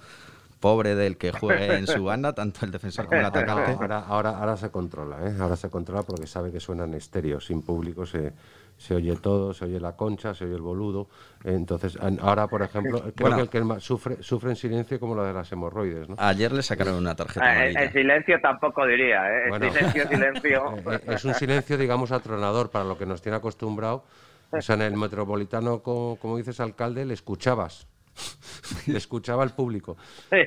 Pobre 0.60 0.96
del 0.96 1.18
que 1.18 1.32
juegue 1.32 1.76
en 1.76 1.86
su 1.88 2.04
banda, 2.06 2.34
tanto 2.34 2.66
el 2.66 2.72
defensor 2.72 3.06
como 3.06 3.20
el 3.20 3.26
atacante. 3.28 3.74
Ahora, 3.74 4.00
ahora, 4.08 4.30
ahora 4.40 4.58
se 4.58 4.72
controla, 4.72 5.18
¿eh? 5.28 5.36
Ahora 5.40 5.56
se 5.56 5.70
controla 5.70 6.02
porque 6.04 6.26
sabe 6.26 6.52
que 6.52 6.60
suena 6.60 6.86
en 6.86 6.96
estéreo, 6.96 7.40
sin 7.40 7.62
público 7.62 8.08
se, 8.08 8.34
se 8.76 8.96
oye 8.96 9.16
todo, 9.18 9.54
se 9.54 9.66
oye 9.66 9.80
la 9.80 9.96
concha, 9.96 10.34
se 10.34 10.46
oye 10.46 10.56
el 10.56 10.62
boludo. 10.64 11.10
Entonces, 11.44 11.98
ahora, 12.22 12.48
por 12.48 12.64
ejemplo, 12.64 13.02
creo 13.02 13.14
Bueno. 13.20 13.36
que 13.38 13.42
el 13.44 13.50
que 13.50 13.62
más 13.62 13.84
sufre, 13.84 14.24
sufre 14.24 14.50
en 14.50 14.56
silencio 14.56 15.00
como 15.00 15.14
lo 15.14 15.24
de 15.24 15.34
las 15.34 15.52
hemorroides, 15.52 16.10
¿no? 16.10 16.16
Ayer 16.18 16.52
le 16.52 16.64
sacaron 16.64 16.96
una 16.96 17.16
tarjeta 17.16 17.46
Eh, 17.46 17.56
amarilla. 17.56 17.84
en 17.84 17.92
silencio 17.92 18.40
tampoco 18.42 18.86
diría, 18.88 19.30
¿eh? 19.30 19.44
En 19.44 19.50
Bueno. 19.50 19.72
silencio, 19.72 20.08
silencio. 20.10 20.78
Eh, 20.78 20.84
eh, 20.96 21.00
es 21.14 21.24
un 21.26 21.36
silencio, 21.36 21.78
digamos, 21.78 22.12
atronador 22.12 22.72
para 22.72 22.84
lo 22.84 22.98
que 22.98 23.06
nos 23.06 23.22
tiene 23.22 23.36
acostumbrado. 23.38 24.06
O 24.50 24.62
sea, 24.62 24.76
en 24.76 24.82
el 24.82 24.98
metropolitano, 24.98 25.84
como, 25.84 26.16
como 26.16 26.38
dices, 26.38 26.60
alcalde, 26.62 27.06
le 27.06 27.14
escuchabas. 27.14 27.86
Escuchaba 28.88 29.44
al 29.44 29.52
público. 29.54 29.98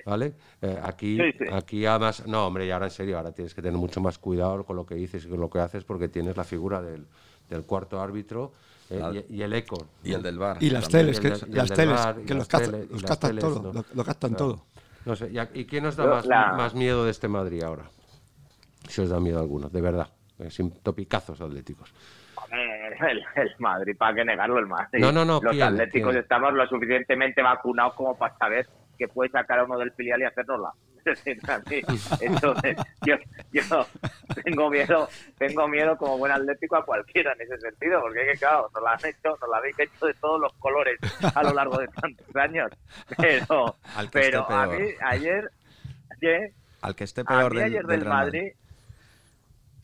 ¿Vale? 0.06 0.34
Eh, 0.62 0.78
aquí, 0.82 1.16
Sí, 1.16 1.32
sí. 1.38 1.44
aquí 1.52 1.86
además, 1.86 2.26
no, 2.26 2.46
hombre, 2.46 2.66
y 2.66 2.70
ahora 2.70 2.86
en 2.86 2.90
serio, 2.92 3.16
ahora 3.16 3.32
tienes 3.32 3.54
que 3.54 3.62
tener 3.62 3.78
mucho 3.78 4.00
más 4.00 4.18
cuidado 4.18 4.64
con 4.64 4.76
lo 4.76 4.84
que 4.86 4.94
dices 4.94 5.24
y 5.24 5.28
con 5.28 5.40
lo 5.40 5.48
que 5.50 5.58
haces 5.60 5.84
porque 5.84 6.08
tienes 6.08 6.36
la 6.36 6.44
figura 6.44 6.80
del, 6.82 7.06
del 7.48 7.62
cuarto 7.64 8.00
árbitro 8.00 8.52
eh, 8.90 8.96
Claro. 8.98 9.14
y, 9.28 9.36
y 9.36 9.42
el 9.42 9.52
eco. 9.52 9.86
Y 10.02 10.12
el 10.12 10.22
del 10.22 10.38
bar. 10.38 10.58
Y 10.60 10.70
las 10.70 10.88
también. 10.88 11.14
teles, 11.14 11.20
que, 11.20 11.28
Y 11.28 11.30
el 11.30 11.38
del- 11.40 11.48
y 11.48 11.52
el 11.52 11.56
las 11.58 11.70
teles, 11.78 11.94
bar, 11.94 12.16
y 12.20 12.24
que 12.26 12.34
los, 12.34 12.48
captan 12.48 13.30
teles, 13.30 13.40
todo, 13.44 13.62
¿no? 13.62 13.72
lo, 13.72 13.84
lo 13.94 14.04
captan 14.04 14.30
Claro. 14.34 14.46
todo. 14.52 14.64
No 15.06 15.16
sé, 15.16 15.30
¿y, 15.30 15.38
a- 15.38 15.50
y 15.54 15.64
quién 15.64 15.86
os 15.86 15.96
da 15.96 16.06
más, 16.06 16.26
la- 16.26 16.52
más 16.54 16.74
miedo 16.74 17.04
de 17.04 17.10
este 17.12 17.28
Madrid 17.28 17.62
ahora? 17.62 17.88
Si 18.88 19.00
os 19.00 19.08
da 19.08 19.20
miedo 19.20 19.38
alguno, 19.38 19.68
de 19.68 19.80
verdad. 19.80 20.08
eh, 20.40 20.50
sin 20.50 20.70
topicazos 20.70 21.40
atléticos. 21.40 21.92
El, 23.00 23.24
el 23.36 23.54
Madrid, 23.58 23.96
¿para 23.96 24.14
qué 24.14 24.24
negarlo 24.24 24.58
el 24.58 24.66
Madrid? 24.66 24.98
No, 25.00 25.12
no, 25.12 25.24
no, 25.24 25.40
Los 25.42 25.60
atléticos 25.60 26.10
¿quién? 26.10 26.22
estamos 26.22 26.52
lo 26.52 26.66
suficientemente 26.66 27.42
vacunados 27.42 27.94
como 27.94 28.16
para 28.16 28.36
saber 28.38 28.66
que 28.98 29.08
puede 29.08 29.30
sacar 29.30 29.60
a 29.60 29.64
uno 29.64 29.78
del 29.78 29.92
filial 29.92 30.20
y 30.20 30.24
hacernosla. 30.24 30.72
Entonces, 32.20 32.76
yo, 33.06 33.14
yo 33.52 33.86
tengo 34.44 34.68
miedo, 34.68 35.08
tengo 35.38 35.66
miedo 35.66 35.96
como 35.96 36.18
buen 36.18 36.30
atlético 36.30 36.76
a 36.76 36.84
cualquiera 36.84 37.32
en 37.32 37.40
ese 37.40 37.58
sentido, 37.58 38.02
porque 38.02 38.20
es 38.20 38.32
que 38.32 38.38
claro, 38.46 38.68
nos 38.74 38.82
la 38.82 38.92
han 38.92 39.06
hecho, 39.06 39.30
nos 39.40 39.50
la 39.50 39.56
habéis 39.56 39.78
hecho 39.78 40.06
de 40.06 40.14
todos 40.14 40.38
los 40.40 40.52
colores 40.58 40.98
a 41.34 41.42
lo 41.42 41.54
largo 41.54 41.78
de 41.78 41.88
tantos 41.88 42.36
años. 42.36 42.70
Pero, 43.16 43.76
pero 44.12 44.42
a 44.50 44.68
peor. 44.68 44.78
mí 44.80 44.88
ayer, 45.02 45.50
ayer 46.10 46.52
Al 46.82 46.94
que 46.94 47.04
esté 47.04 47.22
a 47.22 47.24
peor 47.24 47.54
mí 47.54 47.60
del, 47.60 47.64
ayer 47.68 47.86
del 47.86 47.88
del 47.88 48.00
Real 48.02 48.14
Madrid. 48.14 48.42
Madrid. 48.42 48.52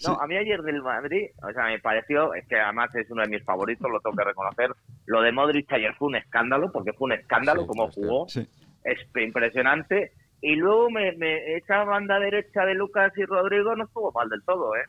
No, 0.05 0.15
Sí. 0.15 0.19
a 0.21 0.27
mí 0.27 0.37
ayer 0.37 0.61
del 0.63 0.83
Madrid, 0.83 1.31
o 1.43 1.53
sea, 1.53 1.65
me 1.67 1.79
pareció, 1.79 2.35
es 2.35 2.47
que 2.49 2.57
además 2.61 2.95
es 2.95 3.11
uno 3.11 3.23
de 3.23 3.29
mis 3.29 3.43
favoritos, 3.45 3.91
lo 3.91 4.01
tengo 4.01 4.17
que 4.17 4.25
reconocer. 4.25 4.71
Lo 5.07 5.23
de 5.23 5.33
Modric 5.33 5.73
ayer 5.73 5.95
fue 5.95 6.09
un 6.09 6.17
escándalo, 6.17 6.71
porque 6.71 6.93
fue 6.93 7.07
un 7.07 7.13
escándalo 7.13 7.63
Sí, 7.63 7.67
como 7.69 7.91
jugó, 7.91 8.29
Sí. 8.29 8.47
es 8.85 8.99
impresionante. 9.17 10.13
Y 10.43 10.57
luego 10.57 10.91
me, 10.91 11.13
me- 11.13 11.57
esa 11.57 11.85
banda 11.85 12.19
derecha 12.19 12.67
de 12.67 12.75
Lucas 12.75 13.11
y 13.17 13.25
Rodrigo 13.25 13.75
no 13.75 13.85
estuvo 13.85 14.13
mal 14.13 14.29
del 14.29 14.43
todo, 14.45 14.77
¿eh? 14.77 14.85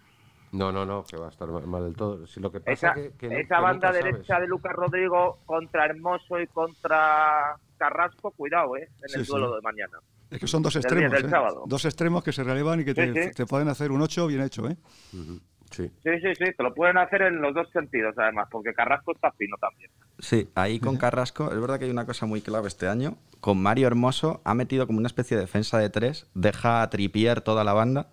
No, 0.51 0.71
no, 0.71 0.85
no, 0.85 1.03
que 1.03 1.17
va 1.17 1.27
a 1.27 1.29
estar 1.29 1.47
mal, 1.49 1.83
del 1.85 1.95
todo. 1.95 2.25
Si 2.27 2.39
lo 2.39 2.51
que 2.51 2.59
pasa 2.59 2.71
Esa, 2.71 2.93
que, 2.93 3.11
que 3.17 3.27
no- 3.29 3.35
esa 3.37 3.55
que 3.57 3.61
banda 3.61 3.91
derecha 3.91 4.23
sabes. 4.23 4.41
de 4.43 4.47
Lucas 4.47 4.73
Rodrigo 4.73 5.39
contra 5.45 5.85
Hermoso 5.85 6.39
y 6.39 6.47
contra 6.47 7.55
Carrasco, 7.77 8.31
cuidado, 8.31 8.75
¿eh? 8.75 8.89
En 9.13 9.19
el 9.21 9.25
duelo 9.25 9.55
de 9.55 9.61
mañana. 9.61 9.99
Es 10.29 10.39
que 10.39 10.47
son 10.47 10.61
dos 10.61 10.75
extremos, 10.75 11.11
del 11.11 11.25
¿eh? 11.25 11.29
sábado. 11.29 11.63
Dos 11.67 11.85
extremos 11.85 12.23
que 12.23 12.31
se 12.31 12.43
relevan 12.43 12.81
y 12.81 12.85
que 12.85 12.93
te, 12.93 13.13
Sí, 13.13 13.23
sí. 13.23 13.31
te 13.31 13.45
pueden 13.45 13.67
hacer 13.69 13.91
un 13.91 14.01
8 14.01 14.27
bien 14.27 14.41
hecho, 14.41 14.67
¿eh? 14.67 14.75
Sí. 15.71 15.91
Sí, 16.03 16.09
sí, 16.21 16.35
sí, 16.37 16.45
te 16.55 16.63
lo 16.63 16.73
pueden 16.73 16.97
hacer 16.97 17.23
en 17.23 17.41
los 17.41 17.53
dos 17.53 17.69
sentidos, 17.71 18.15
además, 18.17 18.47
porque 18.49 18.73
Carrasco 18.73 19.13
está 19.13 19.31
fino 19.33 19.57
también. 19.59 19.89
Sí, 20.19 20.49
ahí 20.55 20.79
con 20.79 20.97
Carrasco, 20.97 21.51
es 21.51 21.59
verdad 21.59 21.77
que 21.77 21.85
hay 21.85 21.91
una 21.91 22.05
cosa 22.05 22.25
muy 22.25 22.41
clave 22.41 22.67
este 22.67 22.87
año. 22.87 23.17
Con 23.41 23.61
Mario 23.61 23.87
Hermoso 23.87 24.41
ha 24.45 24.53
metido 24.53 24.87
como 24.87 24.99
una 24.99 25.07
especie 25.07 25.35
de 25.35 25.41
defensa 25.41 25.77
de 25.77 25.89
tres, 25.89 26.25
deja 26.33 26.81
a 26.81 26.89
Tripier 26.89 27.41
toda 27.41 27.63
la 27.63 27.73
banda, 27.73 28.07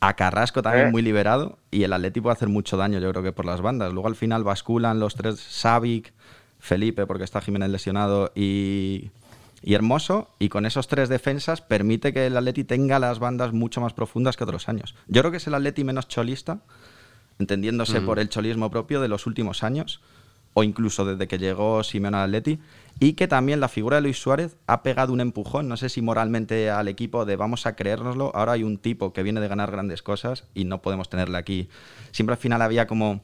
a 0.00 0.16
Carrasco 0.16 0.62
también 0.62 0.88
¿Eh? 0.88 0.90
muy 0.90 1.02
liberado, 1.02 1.58
y 1.70 1.82
el 1.82 1.92
Atleti 1.92 2.20
puede 2.20 2.32
hacer 2.34 2.48
mucho 2.48 2.76
daño, 2.76 2.98
yo 2.98 3.10
creo 3.10 3.22
que 3.22 3.32
por 3.32 3.44
las 3.44 3.60
bandas. 3.60 3.92
Luego 3.92 4.08
al 4.08 4.16
final 4.16 4.42
basculan 4.44 4.98
los 4.98 5.14
tres, 5.14 5.38
Savic, 5.40 6.12
Felipe, 6.58 7.06
porque 7.06 7.24
está 7.24 7.40
Jiménez 7.40 7.68
lesionado, 7.68 8.32
y, 8.34 9.10
y 9.62 9.74
Hermoso, 9.74 10.30
y 10.38 10.48
con 10.48 10.66
esos 10.66 10.88
tres 10.88 11.08
defensas 11.08 11.60
permite 11.60 12.12
que 12.12 12.26
el 12.26 12.36
Atleti 12.36 12.64
tenga 12.64 12.98
las 12.98 13.18
bandas 13.18 13.52
mucho 13.52 13.80
más 13.80 13.92
profundas 13.92 14.36
que 14.36 14.44
otros 14.44 14.68
años. 14.68 14.94
Yo 15.08 15.22
creo 15.22 15.30
que 15.30 15.38
es 15.38 15.46
el 15.46 15.54
Atleti 15.54 15.84
menos 15.84 16.08
cholista, 16.08 16.60
entendiéndose 17.38 18.00
por 18.00 18.18
el 18.18 18.28
cholismo 18.28 18.70
propio 18.70 19.00
de 19.00 19.08
los 19.08 19.26
últimos 19.26 19.62
años, 19.62 20.00
o 20.54 20.62
incluso 20.62 21.04
desde 21.04 21.28
que 21.28 21.38
llegó 21.38 21.84
Simeone 21.84 22.16
al 22.16 22.24
Atleti, 22.24 22.58
y 23.00 23.12
que 23.12 23.28
también 23.28 23.60
la 23.60 23.68
figura 23.68 23.96
de 23.96 24.02
Luis 24.02 24.20
Suárez 24.20 24.56
ha 24.66 24.82
pegado 24.82 25.12
un 25.12 25.20
empujón, 25.20 25.68
no 25.68 25.76
sé 25.76 25.88
si 25.88 26.02
moralmente 26.02 26.70
al 26.70 26.88
equipo 26.88 27.24
de 27.24 27.36
vamos 27.36 27.66
a 27.66 27.76
creérnoslo, 27.76 28.32
ahora 28.34 28.52
hay 28.52 28.64
un 28.64 28.78
tipo 28.78 29.12
que 29.12 29.22
viene 29.22 29.40
de 29.40 29.48
ganar 29.48 29.70
grandes 29.70 30.02
cosas 30.02 30.44
y 30.54 30.64
no 30.64 30.82
podemos 30.82 31.08
tenerle 31.08 31.38
aquí. 31.38 31.68
Siempre 32.10 32.34
al 32.34 32.40
final 32.40 32.62
había 32.62 32.88
como 32.88 33.20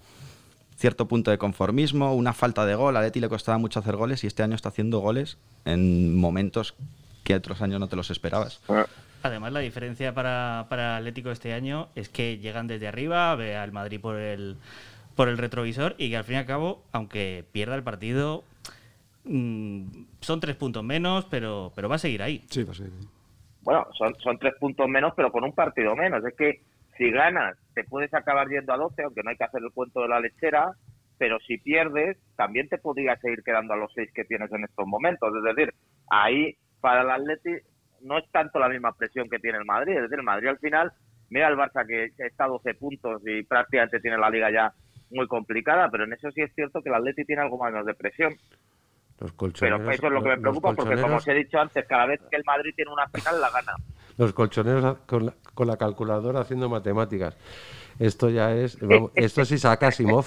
cierto 0.76 1.07
punto 1.07 1.31
de 1.31 1.38
conformismo, 1.38 2.14
una 2.14 2.33
falta 2.33 2.66
de 2.66 2.75
gol, 2.75 2.97
a 2.97 3.00
Atleti 3.00 3.21
le 3.21 3.28
costaba 3.28 3.59
mucho 3.59 3.78
hacer 3.78 3.97
goles 3.97 4.25
y 4.25 4.26
este 4.26 4.43
año 4.43 4.54
está 4.54 4.71
haciendo 4.71 4.99
goles 4.99 5.38
en 5.64 6.16
momentos 6.16 6.75
que 7.23 7.35
otros 7.35 7.62
años 7.62 7.81
no 7.81 7.88
te 7.88 7.97
los 7.97 8.11
esperabas. 8.11 8.61
Además, 9.23 9.52
la 9.52 9.61
diferencia 9.61 10.12
para, 10.12 10.66
para 10.69 10.99
Atlético 10.99 11.31
este 11.31 11.54
año 11.54 11.88
es 11.95 12.09
que 12.11 12.38
llegan 12.38 12.66
desde 12.66 12.88
arriba, 12.88 13.35
ve 13.37 13.57
al 13.57 13.73
Madrid 13.73 14.00
por 14.00 14.16
el, 14.16 14.57
por 15.16 15.28
el 15.28 15.38
retrovisor 15.38 15.95
y 15.97 16.11
que 16.11 16.16
al 16.16 16.25
fin 16.25 16.35
y 16.35 16.38
al 16.38 16.47
cabo, 16.47 16.83
aunque 16.93 17.45
pierda 17.50 17.75
el 17.75 17.83
partido, 17.83 18.45
mm, 19.25 19.87
son 20.21 20.40
tres 20.40 20.57
puntos 20.57 20.85
menos, 20.85 21.25
pero, 21.31 21.73
pero 21.75 21.88
va 21.88 21.95
a 21.95 21.99
seguir 21.99 22.23
ahí. 22.23 22.45
Sí, 22.50 22.64
pues 22.64 22.78
sí. 22.78 22.85
Bueno, 23.62 23.87
son, 23.97 24.14
son 24.23 24.38
tres 24.38 24.54
puntos 24.61 24.87
menos, 24.88 25.14
pero 25.16 25.33
con 25.33 25.43
un 25.43 25.52
partido 25.52 25.97
menos. 25.97 26.23
Es 26.23 26.35
que 26.35 26.61
si 26.96 27.10
ganas, 27.10 27.56
te 27.74 27.84
puedes 27.84 28.12
acabar 28.14 28.48
yendo 28.48 28.72
a 28.72 28.76
12, 28.76 29.02
aunque 29.02 29.22
no 29.22 29.30
hay 29.30 29.36
que 29.36 29.44
hacer 29.44 29.62
el 29.62 29.72
cuento 29.72 30.02
de 30.02 30.08
la 30.08 30.20
lechera, 30.20 30.72
pero 31.18 31.38
si 31.40 31.58
pierdes, 31.58 32.16
también 32.36 32.68
te 32.68 32.78
podrías 32.78 33.20
seguir 33.20 33.42
quedando 33.42 33.74
a 33.74 33.76
los 33.76 33.92
seis 33.94 34.10
que 34.12 34.24
tienes 34.24 34.52
en 34.52 34.64
estos 34.64 34.86
momentos. 34.86 35.32
Es 35.36 35.42
decir, 35.42 35.74
ahí 36.10 36.56
para 36.80 37.02
el 37.02 37.10
Atleti 37.10 37.56
no 38.02 38.18
es 38.18 38.30
tanto 38.30 38.58
la 38.58 38.68
misma 38.68 38.92
presión 38.92 39.28
que 39.28 39.38
tiene 39.38 39.58
el 39.58 39.64
Madrid. 39.64 39.96
Es 39.96 40.02
decir, 40.02 40.18
el 40.18 40.24
Madrid 40.24 40.48
al 40.48 40.58
final, 40.58 40.92
mira 41.30 41.48
el 41.48 41.56
Barça 41.56 41.86
que 41.86 42.12
está 42.18 42.44
a 42.44 42.48
12 42.48 42.74
puntos 42.74 43.22
y 43.26 43.42
prácticamente 43.42 44.00
tiene 44.00 44.18
la 44.18 44.30
liga 44.30 44.50
ya 44.50 44.72
muy 45.10 45.26
complicada, 45.28 45.88
pero 45.90 46.04
en 46.04 46.12
eso 46.12 46.30
sí 46.32 46.42
es 46.42 46.52
cierto 46.54 46.82
que 46.82 46.88
el 46.88 46.96
Atleti 46.96 47.24
tiene 47.24 47.42
algo 47.42 47.62
menos 47.62 47.86
de 47.86 47.94
presión. 47.94 48.34
Los 49.20 49.32
Pero 49.60 49.90
eso 49.90 50.06
es 50.06 50.12
lo 50.12 50.22
que 50.22 50.28
me 50.30 50.38
preocupa, 50.38 50.72
porque 50.74 51.00
como 51.00 51.16
os 51.16 51.28
he 51.28 51.34
dicho 51.34 51.58
antes, 51.58 51.86
cada 51.86 52.06
vez 52.06 52.20
que 52.28 52.36
el 52.36 52.44
Madrid 52.44 52.72
tiene 52.74 52.92
una 52.92 53.08
final, 53.08 53.40
la 53.40 53.50
gana. 53.50 53.72
Los 54.16 54.33
colchoneros 54.33 54.97
con 55.06 55.26
la, 55.26 55.35
con 55.54 55.66
la 55.66 55.76
calculadora 55.76 56.40
haciendo 56.40 56.68
matemáticas. 56.68 57.35
Esto 57.99 58.28
ya 58.28 58.52
es, 58.54 58.78
vamos, 58.80 59.12
esto 59.14 59.44
sí 59.44 59.56
saca 59.59 59.88
Asimov, 59.88 60.26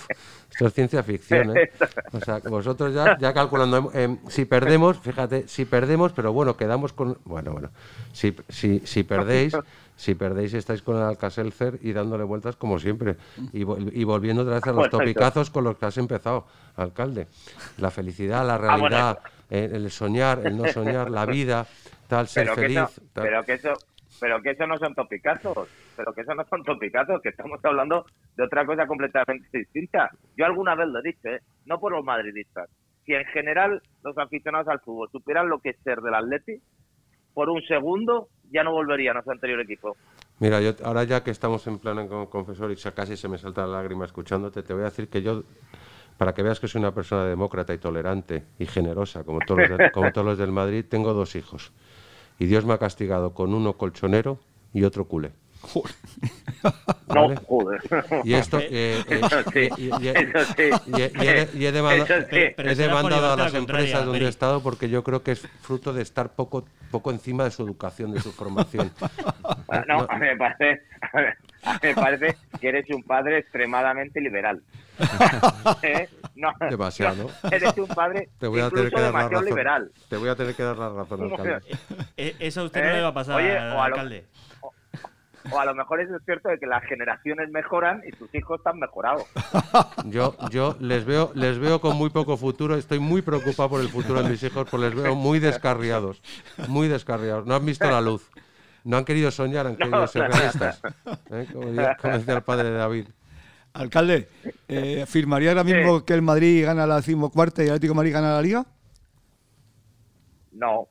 esto 0.52 0.68
es 0.68 0.74
ciencia 0.74 1.04
ficción, 1.04 1.56
¿eh? 1.58 1.70
O 2.14 2.20
sea, 2.22 2.40
vosotros 2.40 2.94
ya, 2.94 3.18
ya 3.18 3.34
calculando, 3.34 3.92
em, 3.94 4.18
si 4.30 4.46
perdemos, 4.46 4.98
fíjate, 5.00 5.48
si 5.48 5.66
perdemos, 5.66 6.14
pero 6.14 6.32
bueno, 6.32 6.56
quedamos 6.56 6.94
con, 6.94 7.18
bueno, 7.26 7.52
bueno, 7.52 7.70
si, 8.14 8.34
si, 8.48 8.80
si 8.86 9.04
perdéis, 9.04 9.54
si 9.98 10.16
perdéis 10.16 10.54
estáis 10.54 10.82
con 10.82 10.96
el 10.96 11.04
Alcacelcer 11.04 11.80
y 11.82 11.92
dándole 11.92 12.24
vueltas 12.24 12.56
como 12.56 12.80
siempre, 12.80 13.18
y, 13.52 13.60
y 13.62 14.04
volviendo 14.06 14.44
otra 14.44 14.56
vez 14.56 14.68
a 14.68 14.72
los 14.72 14.90
topicazos 14.90 15.50
con 15.50 15.66
los 15.66 15.78
que 15.78 15.88
has 15.88 15.98
empezado, 15.98 16.46
alcalde. 16.78 17.28
La 17.80 17.92
felicidad, 17.92 18.48
la 18.48 18.56
Ah, 18.56 18.58
realidad, 18.58 19.20
eh, 19.50 19.70
el 19.74 19.92
soñar, 19.92 20.42
el 20.46 20.56
no 20.58 20.72
soñar, 20.72 21.10
la 21.12 21.26
vida, 21.26 21.68
tal, 22.08 22.28
ser 22.28 22.44
pero 22.46 22.56
que 22.56 22.62
feliz. 22.62 22.78
eso, 22.78 23.02
tal. 23.14 23.24
pero 23.24 23.44
que 23.46 23.54
eso 23.54 23.74
pero 24.20 24.42
que 24.42 24.52
eso 24.52 24.66
no 24.66 24.78
son 24.78 24.96
topicazos 24.96 25.70
pero 25.96 26.14
que 26.14 26.22
eso 26.22 26.34
no 26.34 26.44
son 26.50 26.64
topicazos 26.64 27.22
que 27.22 27.30
estamos 27.30 27.60
hablando 27.64 28.06
de 28.36 28.44
otra 28.44 28.66
cosa 28.66 28.88
completamente 28.88 29.48
distinta 29.58 30.10
yo 30.36 30.46
alguna 30.46 30.76
vez 30.76 30.88
lo 30.88 31.00
he 31.00 31.04
dicho 31.04 31.28
¿eh? 31.28 31.42
no 31.66 31.80
por 31.80 31.92
los 31.92 32.04
madridistas 32.04 32.70
si 33.06 33.14
en 33.14 33.26
general 33.26 33.82
los 34.04 34.18
aficionados 34.18 34.68
al 34.70 34.80
fútbol 34.80 35.10
supieran 35.12 35.50
lo 35.50 35.60
que 35.60 35.70
es 35.72 35.78
ser 35.84 36.00
del 36.02 36.16
Atleti 36.16 36.60
por 37.34 37.50
un 37.50 37.62
segundo 37.64 38.30
ya 38.50 38.64
no 38.64 38.72
volverían 38.72 39.18
a 39.18 39.24
su 39.24 39.32
anterior 39.32 39.60
equipo 39.62 39.98
Mira, 40.40 40.62
yo 40.62 40.72
ahora 40.84 41.04
ya 41.04 41.24
que 41.24 41.32
estamos 41.32 41.66
en 41.68 41.80
plan 41.80 42.08
con 42.08 42.28
confesor 42.28 42.72
y 42.72 42.76
ya 42.76 42.92
casi 42.92 43.18
se 43.18 43.28
me 43.28 43.40
salta 43.40 43.62
la 43.66 43.78
lágrima 43.82 44.06
escuchándote, 44.06 44.62
te 44.62 44.72
voy 44.72 44.84
a 44.84 44.86
decir 44.86 45.10
que 45.10 45.24
yo, 45.24 45.42
para 46.16 46.34
que 46.36 46.44
veas 46.44 46.60
que 46.60 46.68
soy 46.68 46.78
una 46.80 46.94
persona 46.94 47.26
demócrata 47.26 47.74
y 47.74 47.80
tolerante 47.80 48.44
y 48.60 48.68
generosa, 48.68 49.24
como 49.24 49.40
todos 49.40 49.68
los, 49.68 49.78
de- 49.80 49.90
como 49.92 50.12
todos 50.12 50.28
los 50.28 50.38
del 50.38 50.52
Madrid, 50.52 50.86
tengo 50.88 51.14
dos 51.14 51.36
hijos. 51.36 51.74
Y 52.40 52.46
Dios 52.46 52.66
me 52.66 52.74
ha 52.74 52.78
castigado 52.78 53.34
con 53.34 53.54
uno 53.54 53.74
colchonero 53.74 54.40
y 54.74 54.84
otro 54.84 55.06
culé. 55.06 55.32
no 57.08 57.28
Vale. 57.28 57.36
joder 57.48 57.82
Y 58.24 58.34
esto... 58.36 58.60
eh, 58.60 59.04
eh, 59.10 59.22
sí 59.52 59.70
y- 59.78 59.86
y- 59.86 60.04
y- 60.04 60.08
eso 60.10 60.54
sí 60.56 60.70
y 61.56 61.66
he- 61.66 61.72
demanda- 61.72 62.06
sí. 62.30 62.76
Demandado 62.76 63.34
a 63.34 63.36
la 63.36 63.44
las 63.46 63.54
empresas 63.56 64.06
donde 64.06 64.26
he 64.26 64.30
estado 64.30 64.62
porque 64.62 64.88
yo 64.88 65.04
creo 65.04 65.24
que 65.24 65.32
es 65.32 65.42
fruto 65.62 65.94
de 65.94 66.04
estar 66.04 66.36
poco, 66.36 66.66
poco 66.92 67.12
encima 67.12 67.44
de 67.44 67.52
su 67.52 67.64
educación, 67.64 68.12
de 68.14 68.20
su 68.22 68.32
formación. 68.32 68.92
Ah, 69.68 69.84
No, 69.88 70.06
a 70.08 70.14
mí 70.18 70.28
me 70.28 70.38
parece, 70.38 70.84
me 71.82 71.96
parece 71.96 72.38
que 72.62 72.68
eres 72.70 72.86
un 72.92 73.02
padre 73.04 73.40
extremadamente 73.40 74.22
liberal. 74.22 74.62
¿Eh? 75.82 76.10
No, 76.36 76.54
Demasiado. 76.70 77.30
eres 77.52 77.76
un 77.78 77.88
padre 77.88 78.30
Te 78.40 78.48
voy 78.48 78.60
a 78.62 78.70
tener 78.70 78.90
que 78.90 78.96
dar 78.96 79.02
la 79.02 79.08
demasiado 79.08 79.30
razón. 79.32 79.46
liberal. 79.46 79.92
Te 80.10 80.18
voy 80.18 80.30
a 80.30 80.36
tener 80.36 80.56
que 80.56 80.64
dar 80.64 80.78
la 80.78 80.90
razón, 80.90 81.24
alcalde. 81.32 81.62
Eh, 82.16 82.36
Eso 82.40 82.62
a 82.62 82.64
usted 82.66 82.84
no 82.84 82.90
¿Eh? 82.90 82.94
le 82.94 83.02
va 83.02 83.08
a 83.10 83.14
pasar, 83.14 83.36
Oye, 83.38 83.58
o 83.58 83.62
a 83.62 83.74
lo- 83.76 83.82
alcalde. 83.82 84.26
O 85.50 85.58
a 85.60 85.64
lo 85.64 85.74
mejor 85.74 86.02
eso 86.02 86.14
es 86.14 86.22
cierto 86.26 86.50
de 86.50 86.60
que 86.60 86.66
las 86.68 86.84
generaciones 86.84 87.50
mejoran 87.52 88.02
y 88.06 88.12
tus 88.12 88.34
hijos 88.36 88.60
están 88.60 88.80
mejorados. 88.80 89.24
Yo, 90.06 90.36
yo 90.52 90.76
les 90.82 91.06
veo, 91.06 91.32
les 91.36 91.58
veo 91.58 91.80
con 91.80 91.96
muy 91.96 92.10
poco 92.10 92.36
futuro. 92.36 92.76
Estoy 92.76 93.00
muy 93.00 93.22
preocupado 93.22 93.70
por 93.70 93.80
el 93.82 93.88
futuro 93.88 94.22
de 94.22 94.30
mis 94.30 94.44
hijos, 94.44 94.68
porque 94.70 94.88
les 94.90 94.96
veo 94.96 95.16
muy 95.16 95.40
descarriados, 95.40 96.22
muy 96.68 96.90
descarriados. 96.90 97.46
No 97.46 97.56
han 97.56 97.66
visto 97.66 97.90
la 97.90 98.02
luz, 98.02 98.30
no 98.84 98.98
han 98.98 99.06
querido 99.06 99.32
soñar, 99.32 99.68
han 99.68 99.76
querido 99.78 100.06
ser 100.08 100.24
realistas. 100.30 100.82
¿eh? 101.32 101.48
Como, 101.54 101.68
decía, 101.68 101.96
como 102.02 102.18
decía 102.18 102.34
el 102.36 102.42
padre 102.44 102.70
de 102.72 102.78
David. 102.78 103.08
Alcalde, 103.82 104.28
eh, 104.68 105.06
¿firmaría 105.08 105.50
ahora 105.50 105.64
mismo 105.64 106.00
Sí. 106.00 106.06
que 106.06 106.14
el 106.14 106.22
Madrid 106.22 106.66
gana 106.66 106.86
la 106.88 106.98
decimocuarta 106.98 107.62
y 107.62 107.66
el 107.68 107.72
Atlético 107.72 107.94
de 107.94 107.98
Madrid 107.98 108.14
gana 108.14 108.34
la 108.34 108.42
Liga? 108.42 108.66
No. 110.54 110.88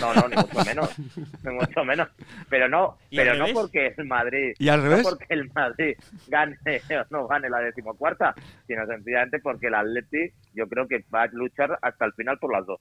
No, 0.00 0.14
no, 0.14 0.28
ni 0.28 0.36
mucho 0.36 0.64
menos. 0.64 0.98
Ni 1.44 1.52
mucho 1.54 1.84
menos. 1.84 2.08
Pero 2.50 2.68
no, 2.68 2.98
¿Y 3.10 3.18
al 3.18 3.24
pero 3.24 3.36
no 3.38 3.44
revés? 3.46 3.54
porque 3.60 3.94
el 3.96 4.06
Madrid. 4.06 4.54
¿Y 4.58 4.68
al 4.68 4.82
revés? 4.82 5.02
No 5.04 5.10
porque 5.10 5.26
el 5.30 5.50
Madrid 5.54 5.96
gane 6.26 6.56
o 6.66 7.04
no 7.10 7.26
gane 7.28 7.48
la 7.48 7.58
decimocuarta, 7.60 8.34
sino 8.66 8.86
sencillamente 8.86 9.38
porque 9.40 9.68
el 9.68 9.74
Atleti 9.74 10.30
yo 10.54 10.68
creo 10.68 10.86
que 10.86 11.04
va 11.14 11.22
a 11.22 11.26
luchar 11.32 11.78
hasta 11.80 12.04
el 12.04 12.12
final 12.14 12.38
por 12.38 12.52
las 12.52 12.66
dos. 12.66 12.80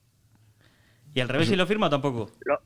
¿Y 1.14 1.22
al 1.22 1.30
revés 1.30 1.48
si 1.48 1.56
lo 1.56 1.66
firma 1.66 1.88
o 1.88 1.90
tampoco? 1.90 2.30
Lo- 2.46 2.60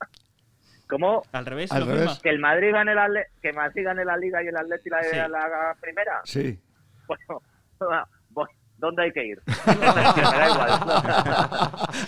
¿Cómo? 0.91 1.23
¿Al 1.31 1.45
revés 1.45 1.71
Al? 1.71 2.19
¿Que 2.21 2.29
el 2.29 2.39
Madrid 2.39 2.73
gane 2.73 2.93
la, 2.93 3.07
que 3.41 3.53
Madrid 3.53 3.85
gane 3.85 4.03
la 4.03 4.17
Liga 4.17 4.43
y 4.43 4.47
el 4.47 4.57
Atleti 4.57 4.89
la, 4.89 5.01
Sí. 5.03 5.15
la 5.15 5.75
primera? 5.79 6.19
Sí. 6.25 6.59
Bueno, 7.07 7.41
voy- 8.29 8.49
¿dónde 8.77 9.03
hay 9.03 9.11
que 9.13 9.23
ir? 9.25 9.41
Me 9.67 9.75
da 9.75 10.49
igual. 10.49 10.71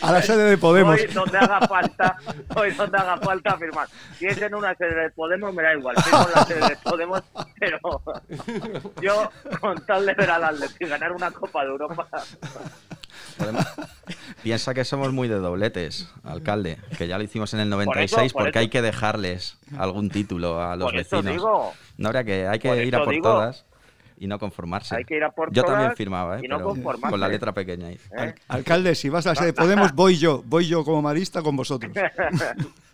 A 0.01 0.11
la 0.11 0.21
sede 0.21 0.49
de 0.49 0.57
Podemos. 0.57 0.97
Voy 0.97 1.07
donde 1.13 1.37
haga 1.37 1.61
falta, 1.61 2.17
voy 2.53 2.71
donde 2.71 2.97
haga 2.97 3.17
falta 3.19 3.57
firmar. 3.57 3.87
Si 4.17 4.25
es 4.27 4.41
en 4.41 4.53
una 4.53 4.75
sede 4.75 4.95
de 5.03 5.09
Podemos, 5.11 5.53
me 5.53 5.63
da 5.63 5.73
igual. 5.75 5.95
Firmo 6.03 6.25
en 6.27 6.31
la 6.35 6.43
sede 6.43 6.69
de 6.69 6.75
Podemos, 6.83 7.23
pero 7.59 7.79
yo, 9.01 9.31
con 9.61 9.85
tal 9.85 10.05
de 10.05 10.13
ver 10.13 10.29
al 10.29 10.43
Atleti 10.43 10.85
ganar 10.85 11.11
una 11.13 11.31
Copa 11.31 11.61
de 11.63 11.69
Europa, 11.69 12.07
Podemos- 13.37 13.65
Piensa 14.43 14.73
que 14.73 14.83
somos 14.83 15.13
muy 15.13 15.27
de 15.27 15.35
dobletes, 15.35 16.09
alcalde, 16.23 16.77
que 16.97 17.07
ya 17.07 17.17
lo 17.17 17.23
hicimos 17.23 17.53
en 17.53 17.61
el 17.61 17.69
Por 17.69 17.85
96 17.85 18.25
eso, 18.27 18.33
por 18.33 18.43
porque 18.43 18.59
eso. 18.59 18.63
hay 18.63 18.69
que 18.69 18.81
dejarles 18.81 19.57
algún 19.77 20.09
título 20.09 20.61
a 20.61 20.75
los 20.75 20.87
por 20.87 20.95
vecinos. 20.95 21.25
digo, 21.25 21.73
No 21.97 22.09
habría 22.09 22.23
que, 22.23 22.47
hay 22.47 22.59
que 22.59 22.85
ir 22.85 22.95
a 22.95 23.03
por 23.03 23.13
digo. 23.13 23.23
todas 23.23 23.65
y 24.23 24.27
no 24.27 24.39
conformarse. 24.39 24.95
hay 24.95 25.03
que 25.03 25.17
ir 25.17 25.23
a 25.23 25.31
por 25.31 25.51
Yo 25.51 25.63
todas 25.63 25.77
también 25.79 25.97
firmaba, 25.97 26.37
¿eh? 26.37 26.41
y 26.43 26.47
no 26.47 26.55
pero 26.57 26.69
conformarse. 26.69 27.11
con 27.11 27.19
la 27.19 27.27
letra 27.27 27.51
pequeña 27.51 27.87
ahí. 27.87 27.99
¿eh? 28.17 28.33
Alcalde, 28.47 28.95
si 28.95 29.09
vas 29.09 29.25
a 29.27 29.29
la 29.31 29.35
sede 29.35 29.47
de 29.47 29.53
Podemos, 29.53 29.91
voy 29.93 30.17
yo. 30.17 30.41
Voy 30.45 30.65
yo 30.67 30.85
como 30.85 31.01
marista 31.01 31.41
con 31.41 31.55
vosotros. 31.57 31.91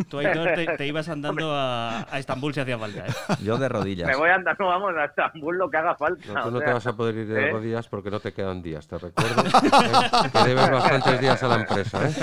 Tú, 0.09 0.17
Aitor, 0.19 0.53
te, 0.55 0.65
te 0.77 0.87
ibas 0.87 1.07
andando 1.09 1.53
a, 1.53 2.07
a 2.11 2.19
Estambul 2.19 2.53
si 2.53 2.61
hacía 2.61 2.79
falta. 2.79 3.05
¿eh? 3.05 3.11
Yo 3.43 3.57
de 3.57 3.69
rodillas. 3.69 4.07
Me 4.07 4.15
voy 4.15 4.29
andando, 4.29 4.65
vamos, 4.65 4.93
a 4.97 5.05
Estambul 5.05 5.57
lo 5.57 5.69
que 5.69 5.77
haga 5.77 5.95
falta. 5.95 6.25
No, 6.33 6.43
tú 6.45 6.51
no 6.51 6.57
o 6.57 6.59
te 6.61 6.65
sea, 6.65 6.73
vas 6.75 6.87
a 6.87 6.93
poder 6.95 7.15
ir 7.15 7.27
de 7.27 7.49
¿eh? 7.49 7.51
rodillas 7.51 7.87
porque 7.87 8.09
no 8.09 8.19
te 8.19 8.31
quedan 8.33 8.61
días, 8.61 8.87
te 8.87 8.97
recuerdo. 8.97 9.41
¿eh? 9.43 10.29
Que 10.31 10.43
debes 10.47 10.69
bastantes 10.71 11.19
días 11.21 11.43
a 11.43 11.47
la 11.49 11.55
empresa, 11.55 12.07
¿eh? 12.07 12.13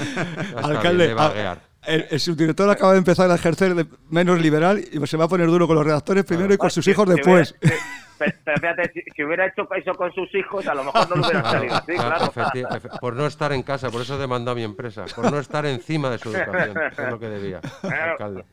Alcalde, 0.57 0.97
bien, 1.05 1.09
de 1.09 1.15
vaguear. 1.15 1.59
a- 1.59 1.77
el, 1.93 2.07
el 2.11 2.19
subdirector 2.19 2.69
acaba 2.69 2.93
de 2.93 2.99
empezar 2.99 3.31
a 3.31 3.37
ejercer 3.37 3.75
de 3.77 3.87
menos 4.11 4.41
liberal 4.41 4.81
y 4.91 5.07
se 5.07 5.17
va 5.17 5.27
a 5.27 5.29
poner 5.29 5.47
duro 5.47 5.69
con 5.69 5.77
los 5.77 5.85
redactores 5.85 6.25
primero 6.25 6.53
y 6.53 6.57
con 6.57 6.69
sus 6.71 6.89
hijos 6.89 7.07
si 7.09 7.15
después. 7.15 7.55
hubiera- 7.63 7.77
si- 7.77 7.83
pero, 8.19 8.33
pero 8.45 8.57
fíjate, 8.61 8.93
si, 8.93 9.03
si 9.15 9.25
hubiera 9.25 9.47
hecho 9.47 9.69
eso 9.75 9.95
con 9.95 10.13
sus 10.13 10.35
hijos, 10.35 10.67
a 10.67 10.75
lo 10.75 10.85
mejor 10.85 11.09
no 11.11 11.17
lo 11.17 11.23
hubieran 11.23 11.43
Claro, 11.43 11.59
salido 11.59 11.75
así, 11.77 11.93
claro, 11.95 12.17
claro. 12.33 12.33
efecti- 12.33 12.69
efe- 12.69 13.01
por 13.01 13.15
no 13.17 13.27
estar 13.27 13.53
en 13.53 13.63
casa, 13.63 13.91
por 13.91 14.01
eso 14.03 14.19
demandó 14.19 14.51
a 14.53 14.55
mi 14.55 14.63
empresa, 14.63 15.05
por 15.15 15.31
no 15.31 15.39
estar 15.39 15.65
encima 15.67 16.11
de 16.11 16.19
su 16.19 16.35
educación, 16.35 16.77
es 16.93 17.11
lo 17.11 17.19
que 17.19 17.29
debía, 17.29 17.61
alcalde. 17.83 18.45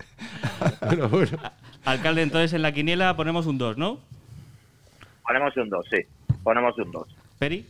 Pero 0.89 1.09
bueno, 1.09 1.37
Alcalde, 1.85 2.21
entonces 2.21 2.53
en 2.53 2.61
la 2.61 2.71
quiniela 2.71 3.15
ponemos 3.15 3.45
un 3.45 3.57
2, 3.57 3.77
¿no? 3.77 3.99
Ponemos 5.27 5.55
un 5.57 5.69
2, 5.69 5.85
sí. 5.89 5.97
Ponemos 6.43 6.77
un 6.77 6.91
2. 6.91 7.07
Peri, 7.39 7.67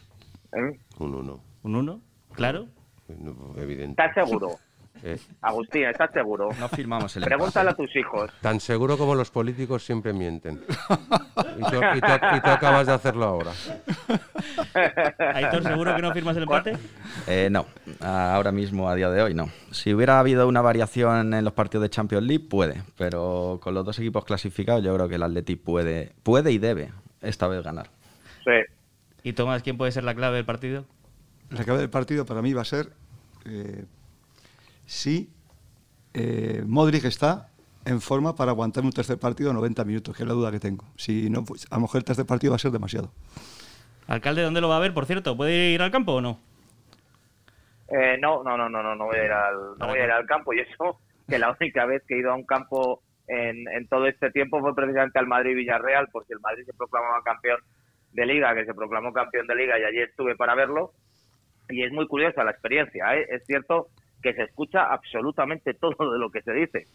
¿eh? 0.54 0.80
un 1.00 1.16
uno, 1.16 1.40
un 1.64 1.76
1, 1.76 2.02
claro. 2.34 2.68
no, 3.08 3.54
evidente. 3.58 4.02
¿Estás 4.04 4.26
seguro? 4.26 4.58
Eh, 5.02 5.18
Agustín, 5.42 5.84
¿estás 5.86 6.12
seguro? 6.14 6.50
No 6.60 6.70
firmamos 6.70 7.16
el 7.18 7.24
Pregúntale 7.24 7.72
a 7.72 7.74
tus 7.74 7.94
hijos. 7.96 8.32
tan 8.42 8.60
seguro 8.60 8.98
como 8.98 9.16
los 9.16 9.32
políticos 9.32 9.84
siempre 9.84 10.14
mienten. 10.14 10.62
Y 11.58 11.62
tú, 11.72 11.78
y 11.96 12.00
tú- 12.02 12.36
y 12.38 12.42
tú 12.42 12.50
acabas 12.50 12.86
de 12.88 12.94
hacerlo 12.94 13.26
ahora. 13.26 13.52
Aitor, 15.34 15.64
¿seguro 15.64 15.96
que 15.96 16.02
no 16.02 16.14
firmas 16.14 16.38
el 16.38 16.44
empate? 16.44 16.78
Eh, 17.28 17.50
no, 17.52 17.66
ahora 18.02 18.52
mismo, 18.52 18.88
a 18.90 18.96
día 18.96 19.10
de 19.10 19.22
hoy, 19.22 19.34
no. 19.34 19.50
Si 19.72 19.94
hubiera 19.94 20.20
habido 20.20 20.48
una 20.48 20.62
variación 20.62 21.34
en 21.34 21.44
los 21.44 21.54
partidos 21.54 21.84
de 21.84 21.90
Champions 21.90 22.26
League, 22.26 22.46
puede. 22.48 22.84
Pero 22.98 23.60
con 23.62 23.74
los 23.74 23.84
dos 23.86 23.98
equipos 24.00 24.24
clasificados, 24.26 24.84
yo 24.84 24.94
creo 24.96 25.10
que 25.10 25.16
el 25.16 25.24
Atleti 25.24 25.56
puede, 25.56 26.14
puede 26.24 26.52
y 26.52 26.60
debe 26.60 26.92
esta 27.22 27.48
vez 27.48 27.64
ganar. 27.64 27.90
Sí. 28.44 28.52
¿Y 29.24 29.34
Tomás, 29.34 29.64
quién 29.64 29.78
puede 29.78 29.92
ser 29.92 30.04
la 30.04 30.14
clave 30.16 30.38
del 30.38 30.46
partido? 30.46 30.86
La 31.50 31.64
clave 31.64 31.80
del 31.80 31.90
partido 31.90 32.26
para 32.26 32.42
mí 32.42 32.54
va 32.54 32.62
a 32.62 32.66
ser 32.66 32.90
eh, 33.46 33.86
si 34.86 35.30
eh, 36.14 36.64
Modric 36.66 37.06
está 37.06 37.50
en 37.86 38.02
forma 38.02 38.36
para 38.36 38.52
aguantar 38.52 38.84
un 38.84 38.92
tercer 38.92 39.20
partido 39.20 39.52
a 39.52 39.54
90 39.54 39.84
minutos, 39.86 40.16
que 40.16 40.24
es 40.24 40.28
la 40.28 40.34
duda 40.34 40.52
que 40.52 40.60
tengo. 40.60 40.86
Si 40.96 41.30
no, 41.30 41.44
pues, 41.44 41.68
a 41.72 41.76
lo 41.76 41.82
mejor 41.82 42.00
el 42.00 42.06
tercer 42.06 42.26
partido 42.26 42.52
va 42.52 42.56
a 42.56 42.60
ser 42.60 42.72
demasiado. 42.72 43.12
Alcalde, 44.08 44.42
¿dónde 44.42 44.62
lo 44.62 44.70
va 44.70 44.78
a 44.78 44.80
ver, 44.80 44.94
por 44.94 45.06
cierto? 45.06 45.36
¿Puede 45.36 45.72
ir 45.72 45.82
al 45.82 45.92
campo 45.92 46.14
o 46.14 46.22
no? 46.22 46.40
Eh, 47.90 48.18
no, 48.20 48.44
no, 48.44 48.58
no, 48.58 48.70
no, 48.70 48.82
no, 48.82 48.96
no 48.96 49.06
voy 49.06 49.18
a 49.18 49.26
ir 49.26 49.32
al, 49.32 49.78
no 49.78 49.88
voy 49.88 50.00
a 50.00 50.06
ir 50.06 50.12
al 50.12 50.26
campo. 50.26 50.54
Y 50.54 50.60
eso, 50.60 51.00
que 51.28 51.40
la 51.40 51.56
única 51.60 51.86
vez 51.86 52.04
que 52.08 52.16
he 52.16 52.20
ido 52.20 52.32
a 52.32 52.36
un 52.36 52.46
campo 52.46 53.02
en, 53.28 53.68
en 53.70 53.88
todo 53.88 54.08
este 54.08 54.32
tiempo 54.32 54.60
fue 54.60 54.76
precisamente 54.76 55.20
al 55.20 55.28
Madrid-Villarreal, 55.28 56.08
porque 56.12 56.34
el 56.34 56.40
Madrid 56.40 56.66
se 56.66 56.74
proclamaba 56.74 57.22
campeón 57.24 57.60
de 58.12 58.26
Liga, 58.26 58.54
que 58.54 58.66
se 58.66 58.74
proclamó 58.74 59.12
campeón 59.12 59.48
de 59.48 59.56
Liga 59.56 59.80
y 59.80 59.84
allí 59.84 60.00
estuve 60.00 60.36
para 60.36 60.56
verlo. 60.56 60.94
Y 61.70 61.84
es 61.84 61.92
muy 61.92 62.08
curiosa 62.08 62.44
la 62.44 62.52
experiencia, 62.52 63.16
¿eh? 63.16 63.26
Es 63.30 63.46
cierto 63.46 63.88
que 64.24 64.34
se 64.34 64.44
escucha 64.44 64.86
absolutamente 64.86 65.74
todo 65.80 66.12
de 66.12 66.18
lo 66.18 66.32
que 66.32 66.42
se 66.42 66.54
dice. 66.54 66.88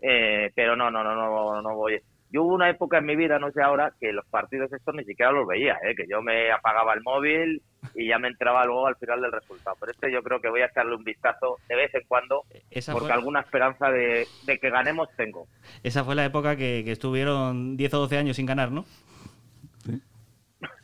Eh, 0.00 0.50
pero 0.54 0.76
no, 0.76 0.90
no, 0.90 1.02
no, 1.04 1.14
no, 1.14 1.60
no 1.60 1.74
voy. 1.74 2.00
Yo 2.30 2.42
hubo 2.42 2.54
una 2.54 2.68
época 2.68 2.98
en 2.98 3.06
mi 3.06 3.14
vida, 3.14 3.38
no 3.38 3.52
sé 3.52 3.62
ahora, 3.62 3.92
que 4.00 4.12
los 4.12 4.26
partidos 4.26 4.72
estos 4.72 4.94
ni 4.94 5.04
siquiera 5.04 5.30
los 5.30 5.46
veía, 5.46 5.78
¿eh? 5.84 5.94
que 5.94 6.06
yo 6.08 6.20
me 6.22 6.50
apagaba 6.50 6.92
el 6.94 7.02
móvil 7.02 7.62
y 7.94 8.08
ya 8.08 8.18
me 8.18 8.26
entraba 8.26 8.64
luego 8.64 8.88
al 8.88 8.96
final 8.96 9.20
del 9.20 9.30
resultado. 9.30 9.76
Pero 9.78 9.92
este 9.92 10.12
yo 10.12 10.22
creo 10.22 10.40
que 10.40 10.48
voy 10.48 10.60
a 10.62 10.66
echarle 10.66 10.96
un 10.96 11.04
vistazo 11.04 11.58
de 11.68 11.76
vez 11.76 11.94
en 11.94 12.02
cuando, 12.08 12.42
Esa 12.70 12.92
porque 12.92 13.06
fue, 13.06 13.14
alguna 13.14 13.40
esperanza 13.40 13.90
de, 13.90 14.26
de 14.44 14.58
que 14.58 14.70
ganemos 14.70 15.08
tengo. 15.16 15.46
esa 15.84 16.02
fue 16.04 16.16
la 16.16 16.24
época 16.24 16.56
que, 16.56 16.82
que 16.84 16.92
estuvieron 16.92 17.76
10 17.76 17.94
o 17.94 17.98
12 18.00 18.18
años 18.18 18.36
sin 18.36 18.46
ganar, 18.46 18.72
¿no? 18.72 18.84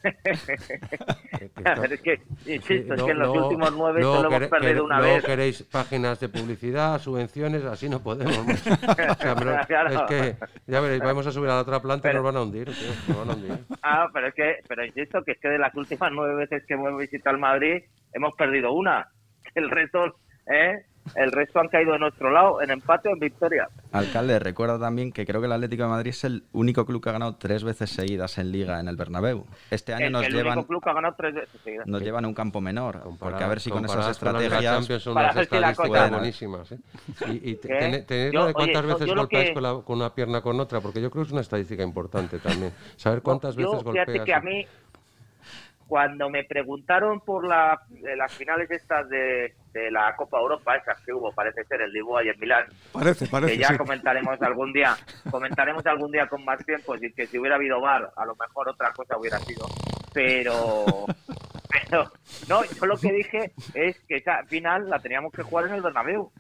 Pero 0.03 1.83
esto- 1.83 1.85
es 1.95 2.01
que, 2.01 2.21
insisto, 2.47 2.95
es 2.95 3.01
no- 3.01 3.07
que 3.07 3.13
en 3.13 3.19
los 3.19 3.35
no- 3.35 3.45
últimos 3.47 3.73
nueve 3.73 4.01
no 4.01 4.15
solo 4.17 4.37
hemos 4.37 4.49
perdido 4.49 4.85
una 4.85 4.97
no 4.99 5.03
vez. 5.03 5.25
queréis 5.25 5.63
páginas 5.65 6.21
de 6.21 6.29
publicidad, 6.29 6.99
subvenciones, 7.01 7.65
así 7.65 7.89
no 7.89 8.03
podemos. 8.03 8.37
O 8.43 9.15
sea, 9.15 9.35
pero 9.37 9.57
Claro. 9.67 9.91
es 9.91 10.03
que, 10.09 10.37
ya 10.67 10.81
veréis, 10.81 11.03
vamos 11.03 11.27
a 11.27 11.33
subir 11.33 11.51
a 11.51 11.55
la 11.55 11.61
otra 11.63 11.81
planta 11.81 12.11
y 12.11 12.15
nos 12.15 12.25
van 12.25 12.37
a 12.37 12.43
hundir. 12.43 12.67
tío, 12.67 12.89
nos 13.09 13.19
van 13.19 13.31
a 13.31 13.33
hundir. 13.35 13.59
Ah, 13.83 14.09
pero 14.13 14.27
es 14.29 14.35
que, 14.35 14.57
pero 14.69 14.85
insisto 14.85 15.23
que 15.23 15.33
es 15.33 15.39
que 15.39 15.49
de 15.49 15.59
las 15.59 15.75
últimas 15.75 16.11
nueve 16.13 16.35
veces 16.35 16.65
que 16.67 16.75
hemos 16.75 16.97
visitado 16.99 17.35
el 17.37 17.41
Madrid 17.41 17.83
hemos 18.13 18.35
perdido 18.35 18.73
una. 18.73 19.09
el 19.55 19.71
resto, 19.71 20.17
¿eh? 20.47 20.85
El 21.17 21.33
resto 21.33 21.59
han 21.59 21.69
caído 21.69 21.93
de 21.95 21.99
nuestro 21.99 22.31
lado 22.31 22.63
en 22.63 22.71
empate 22.71 23.09
o 23.09 23.13
en 23.13 23.19
victoria. 23.19 23.69
Alcalde, 23.91 24.39
recuerda 24.39 24.79
también 24.79 25.11
que 25.13 25.27
creo 25.27 25.41
que 25.41 25.47
el 25.47 25.53
Atlético 25.53 25.83
de 25.83 25.89
Madrid 25.89 26.11
es 26.11 26.23
el 26.25 26.45
único 26.53 26.87
club 26.87 27.03
que 27.03 27.09
ha 27.11 27.13
ganado 27.13 27.35
tres 27.37 27.65
veces 27.65 27.91
seguidas 27.91 28.39
en 28.39 28.53
Liga 28.53 28.79
en 28.79 28.87
el 28.87 28.97
Bernabéu. 28.97 29.45
Este 29.71 29.93
año 29.95 30.07
El, 30.07 30.13
nos 30.13 30.27
el 30.27 30.33
llevan 30.33 30.59
único 30.59 30.69
club 30.69 30.85
que 30.85 30.91
ha 30.91 30.93
ganado 30.95 31.15
tres 31.19 31.35
veces 31.35 31.61
seguidas. 31.63 31.87
nos 31.89 32.03
llevan 32.03 32.25
a 32.25 32.29
un 32.29 32.35
campo 32.35 32.61
menor, 32.61 33.03
porque 33.19 33.43
a 33.43 33.49
ver 33.49 33.61
si 33.61 33.71
con 33.71 33.85
esas 33.85 34.11
estrategias 34.11 34.87
son 35.03 35.15
Para 35.15 35.33
unas 35.33 35.43
estadísticas 35.43 36.11
buenísimas. 36.11 36.73
¿eh? 36.73 36.79
Y, 37.29 37.51
y 37.51 37.55
de 37.57 38.53
cuántas 38.55 38.83
oye, 38.85 38.93
veces 38.95 39.07
yo 39.09 39.15
golpeas 39.17 39.45
que- 39.47 39.55
con, 39.55 39.63
la- 39.65 39.81
con 39.85 39.97
una 39.97 40.15
pierna 40.15 40.41
con 40.41 40.59
otra, 40.61 40.81
porque 40.81 41.03
yo 41.03 41.11
creo 41.11 41.25
que 41.25 41.29
es 41.29 41.33
una 41.33 41.41
estadística 41.41 41.83
importante 41.83 42.39
también. 42.39 42.73
Saber 42.97 43.23
cuántas 43.23 43.57
Yo, 43.57 43.71
veces 43.73 43.83
fíjate 43.93 44.13
golpeas. 44.19 44.25
que 44.25 44.35
a 44.35 44.41
mí, 44.41 44.67
cuando 45.89 46.31
me 46.31 46.45
preguntaron 46.45 47.21
por 47.21 47.45
la, 47.45 47.81
de 47.91 48.17
las 48.17 48.33
finales 48.33 48.71
estas 48.71 49.09
de, 49.09 49.55
de 49.73 49.91
la 49.91 50.15
Copa 50.17 50.39
Europa, 50.39 50.77
esas 50.77 51.01
que 51.01 51.13
hubo, 51.13 51.33
parece 51.33 51.65
ser, 51.65 51.81
en 51.83 51.93
Lisboa 51.93 52.25
y 52.25 52.29
en 52.29 52.39
Milán, 52.41 52.67
Parece, 52.93 53.27
parece. 53.27 53.53
que 53.55 53.59
ya 53.59 53.69
sí. 53.69 53.77
comentaremos 53.79 54.41
algún 54.43 54.73
día, 54.73 54.97
comentaremos 55.31 55.85
algún 55.87 56.11
día 56.13 56.27
con 56.29 56.45
más 56.45 56.65
tiempo, 56.65 56.95
y 56.97 57.13
que 57.13 57.27
si 57.27 57.39
hubiera 57.39 57.57
habido 57.57 57.81
VAR, 57.81 58.11
a 58.17 58.25
lo 58.27 58.35
mejor 58.37 58.69
otra 58.69 58.93
cosa 58.93 59.17
hubiera 59.19 59.39
sido. 59.41 59.67
Pero, 60.13 60.85
pero, 61.89 62.11
no, 62.49 62.63
yo 62.65 62.87
lo 62.87 62.97
que 62.97 63.13
dije 63.13 63.53
es 63.75 63.99
que 64.09 64.17
esa 64.17 64.45
final 64.45 64.89
la 64.91 64.99
teníamos 64.99 65.33
que 65.33 65.43
jugar 65.43 65.67
en 65.67 65.75
el 65.75 65.83
Bernabéu. 65.83 66.31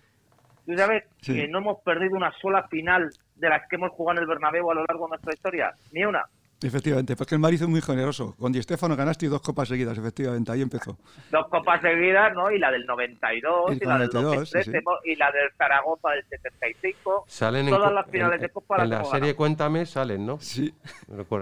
Tú 0.66 0.76
sabes 0.76 1.04
Sí. 1.20 1.34
que 1.34 1.48
no 1.48 1.58
hemos 1.58 1.80
perdido 1.82 2.16
una 2.16 2.32
sola 2.40 2.68
final 2.68 3.10
de 3.36 3.48
las 3.48 3.66
que 3.68 3.76
hemos 3.76 3.90
jugado 3.92 4.18
en 4.18 4.22
el 4.22 4.28
Bernabéu 4.28 4.70
a 4.70 4.74
lo 4.74 4.84
largo 4.86 5.06
de 5.06 5.10
nuestra 5.10 5.34
historia, 5.34 5.72
ni 5.92 6.04
una. 6.04 6.24
Efectivamente, 6.62 7.16
porque 7.16 7.34
el 7.34 7.40
Madrid 7.40 7.60
es 7.62 7.68
muy 7.68 7.80
generoso. 7.80 8.34
Con 8.38 8.52
Di 8.52 8.62
Stéfano 8.62 8.94
ganaste 8.96 9.26
dos 9.28 9.40
copas 9.42 9.68
seguidas, 9.68 9.98
efectivamente, 9.98 10.52
ahí 10.52 10.62
empezó. 10.62 10.96
Dos 11.30 11.46
copas 11.50 11.80
seguidas, 11.80 12.32
¿no? 12.34 12.50
Y 12.50 12.58
la 12.58 12.70
del 12.70 12.86
92, 12.86 13.72
Y 13.72 13.76
y, 13.82 13.86
la 13.86 13.98
del 13.98 14.08
92, 14.12 14.22
2013, 14.52 14.62
sí, 14.64 14.70
sí. 15.04 15.10
y 15.12 15.16
la 15.16 15.30
del 15.32 15.50
Zaragoza 15.58 16.08
del 16.10 16.24
75. 16.28 17.24
Salen 17.26 17.68
en, 17.68 17.74
Todas 17.74 17.92
las 17.92 18.06
finales 18.10 18.36
en- 18.36 18.42
de 18.42 18.48
Copa 18.50 18.82
en 18.82 18.90
la 18.90 19.04
serie. 19.04 19.34
Cuéntame 19.34 19.86
salen, 19.86 20.24
¿no? 20.26 20.38
Sí. 20.40 20.72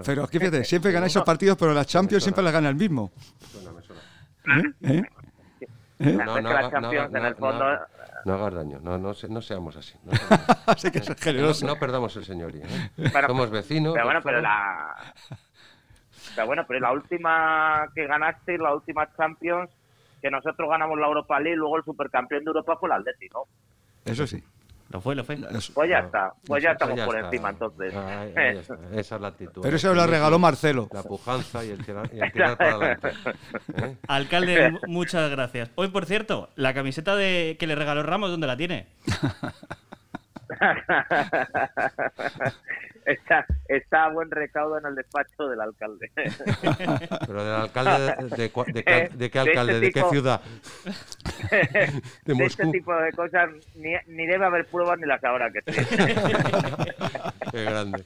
Pero 0.06 0.24
aquí 0.24 0.38
fíjate, 0.38 0.64
siempre 0.64 0.92
ganáis 0.92 1.12
esos 1.12 1.24
partidos, 1.24 1.56
pero 1.58 1.72
las 1.74 1.86
Champions 1.86 2.22
siempre 2.22 2.42
las 2.42 2.52
gana 2.52 2.68
el 2.68 2.76
mismo. 2.76 3.12
Suena, 3.52 3.72
me 3.72 3.82
suena. 3.82 4.74
¿Eh? 4.82 5.02
¿Eh? 5.98 6.14
La 6.14 6.24
No, 6.24 6.34
verdad 6.34 6.62
no 6.62 6.70
Champions, 6.70 7.14
en 7.14 7.24
el 7.26 7.32
no- 7.32 7.36
fondo, 7.38 7.64
no- 8.24 8.34
hagas 8.34 8.54
daño, 8.54 8.78
no, 8.82 8.98
no, 8.98 9.14
se- 9.14 9.28
no 9.28 9.40
seamos 9.42 9.76
así. 9.76 9.94
No, 10.04 10.12
seamos 10.12 10.40
así. 10.66 10.88
Así 10.88 10.90
que 10.90 10.98
es 10.98 11.20
generoso. 11.20 11.66
No- 11.66 11.74
no 11.74 11.80
perdamos 11.80 12.14
el 12.16 12.24
señorío. 12.24 12.62
¿eh? 12.64 12.90
Pero- 13.12 13.28
Somos 13.28 13.50
vecinos. 13.50 13.92
Pero 13.94 14.04
bueno, 14.06 14.20
por 14.22 14.32
pero 14.32 14.42
favor. 14.42 14.58
la. 14.58 15.14
Pero 16.34 16.46
bueno, 16.46 16.64
pero 16.68 16.80
la 16.80 16.92
última 16.92 17.88
que 17.94 18.06
ganaste, 18.06 18.56
la 18.58 18.74
última 18.74 19.08
Champions, 19.16 19.70
que 20.20 20.30
nosotros 20.30 20.68
ganamos 20.68 20.98
la 20.98 21.06
Europa 21.06 21.40
League, 21.40 21.56
luego 21.56 21.76
el 21.78 21.84
supercampeón 21.84 22.44
de 22.44 22.48
Europa 22.50 22.76
fue 22.78 22.88
el 22.88 22.92
Atleti, 22.94 23.28
¿no? 23.32 23.44
Eso 24.04 24.26
sí. 24.26 24.42
Lo 24.90 25.00
fue, 25.00 25.14
lo 25.14 25.22
fue. 25.24 25.36
Pues 25.72 25.88
ya 25.88 26.00
está, 26.00 26.32
pues 26.44 26.62
ya 26.64 26.72
estamos 26.72 26.98
por 27.00 27.14
está. 27.14 27.28
encima 27.28 27.50
entonces. 27.50 27.94
Ahí- 27.94 28.32
ahí 28.36 28.56
está, 28.58 28.74
Esa 28.92 29.14
es 29.14 29.20
la 29.20 29.28
actitud. 29.28 29.62
Pero 29.62 29.76
eso 29.76 29.94
lo 29.94 30.04
regaló 30.06 30.38
Marcelo. 30.40 30.88
La 30.92 31.04
pujanza 31.04 31.64
y 31.64 31.70
el 31.70 31.84
tirar, 31.84 32.10
y 32.12 32.20
el 32.20 32.32
tirar 32.32 32.56
para 32.58 32.74
adelante. 32.74 33.08
¿eh? 33.76 33.96
Alcalde, 34.08 34.72
muchas 34.88 35.30
gracias. 35.30 35.70
Hoy, 35.76 35.88
por 35.88 36.06
cierto, 36.06 36.50
la 36.56 36.74
camiseta 36.74 37.14
de 37.14 37.56
que 37.58 37.66
le 37.68 37.76
regaló 37.76 38.02
Ramos, 38.02 38.30
¿dónde 38.30 38.46
la 38.48 38.56
tiene? 38.56 38.88
está, 43.06 43.46
está 43.68 44.04
a 44.04 44.08
buen 44.10 44.30
recaudo 44.30 44.78
en 44.78 44.86
el 44.86 44.94
despacho 44.94 45.48
del 45.48 45.60
alcalde. 45.60 46.10
Pero 47.26 47.44
del 47.44 47.54
alcalde, 47.54 48.14
de, 48.30 48.36
de 48.36 48.52
cua- 48.52 48.72
de 48.72 48.84
qué- 48.84 49.08
de 49.08 49.08
qué 49.08 49.16
De 49.16 49.24
este 49.26 49.38
alcalde? 49.38 49.80
¿De 49.80 49.92
qué 49.92 50.02
ciudad? 50.10 50.40
De 52.24 52.44
este 52.44 52.66
tipo 52.70 52.94
de 52.94 53.12
cosas 53.12 53.50
ni, 53.74 53.92
ni 54.06 54.26
debe 54.26 54.44
haber 54.44 54.66
pruebas 54.66 54.98
ni 54.98 55.06
las 55.06 55.22
habrá 55.24 55.50
que 55.50 55.62
tener. 55.62 55.86
Qué 57.50 57.64
grande. 57.64 58.04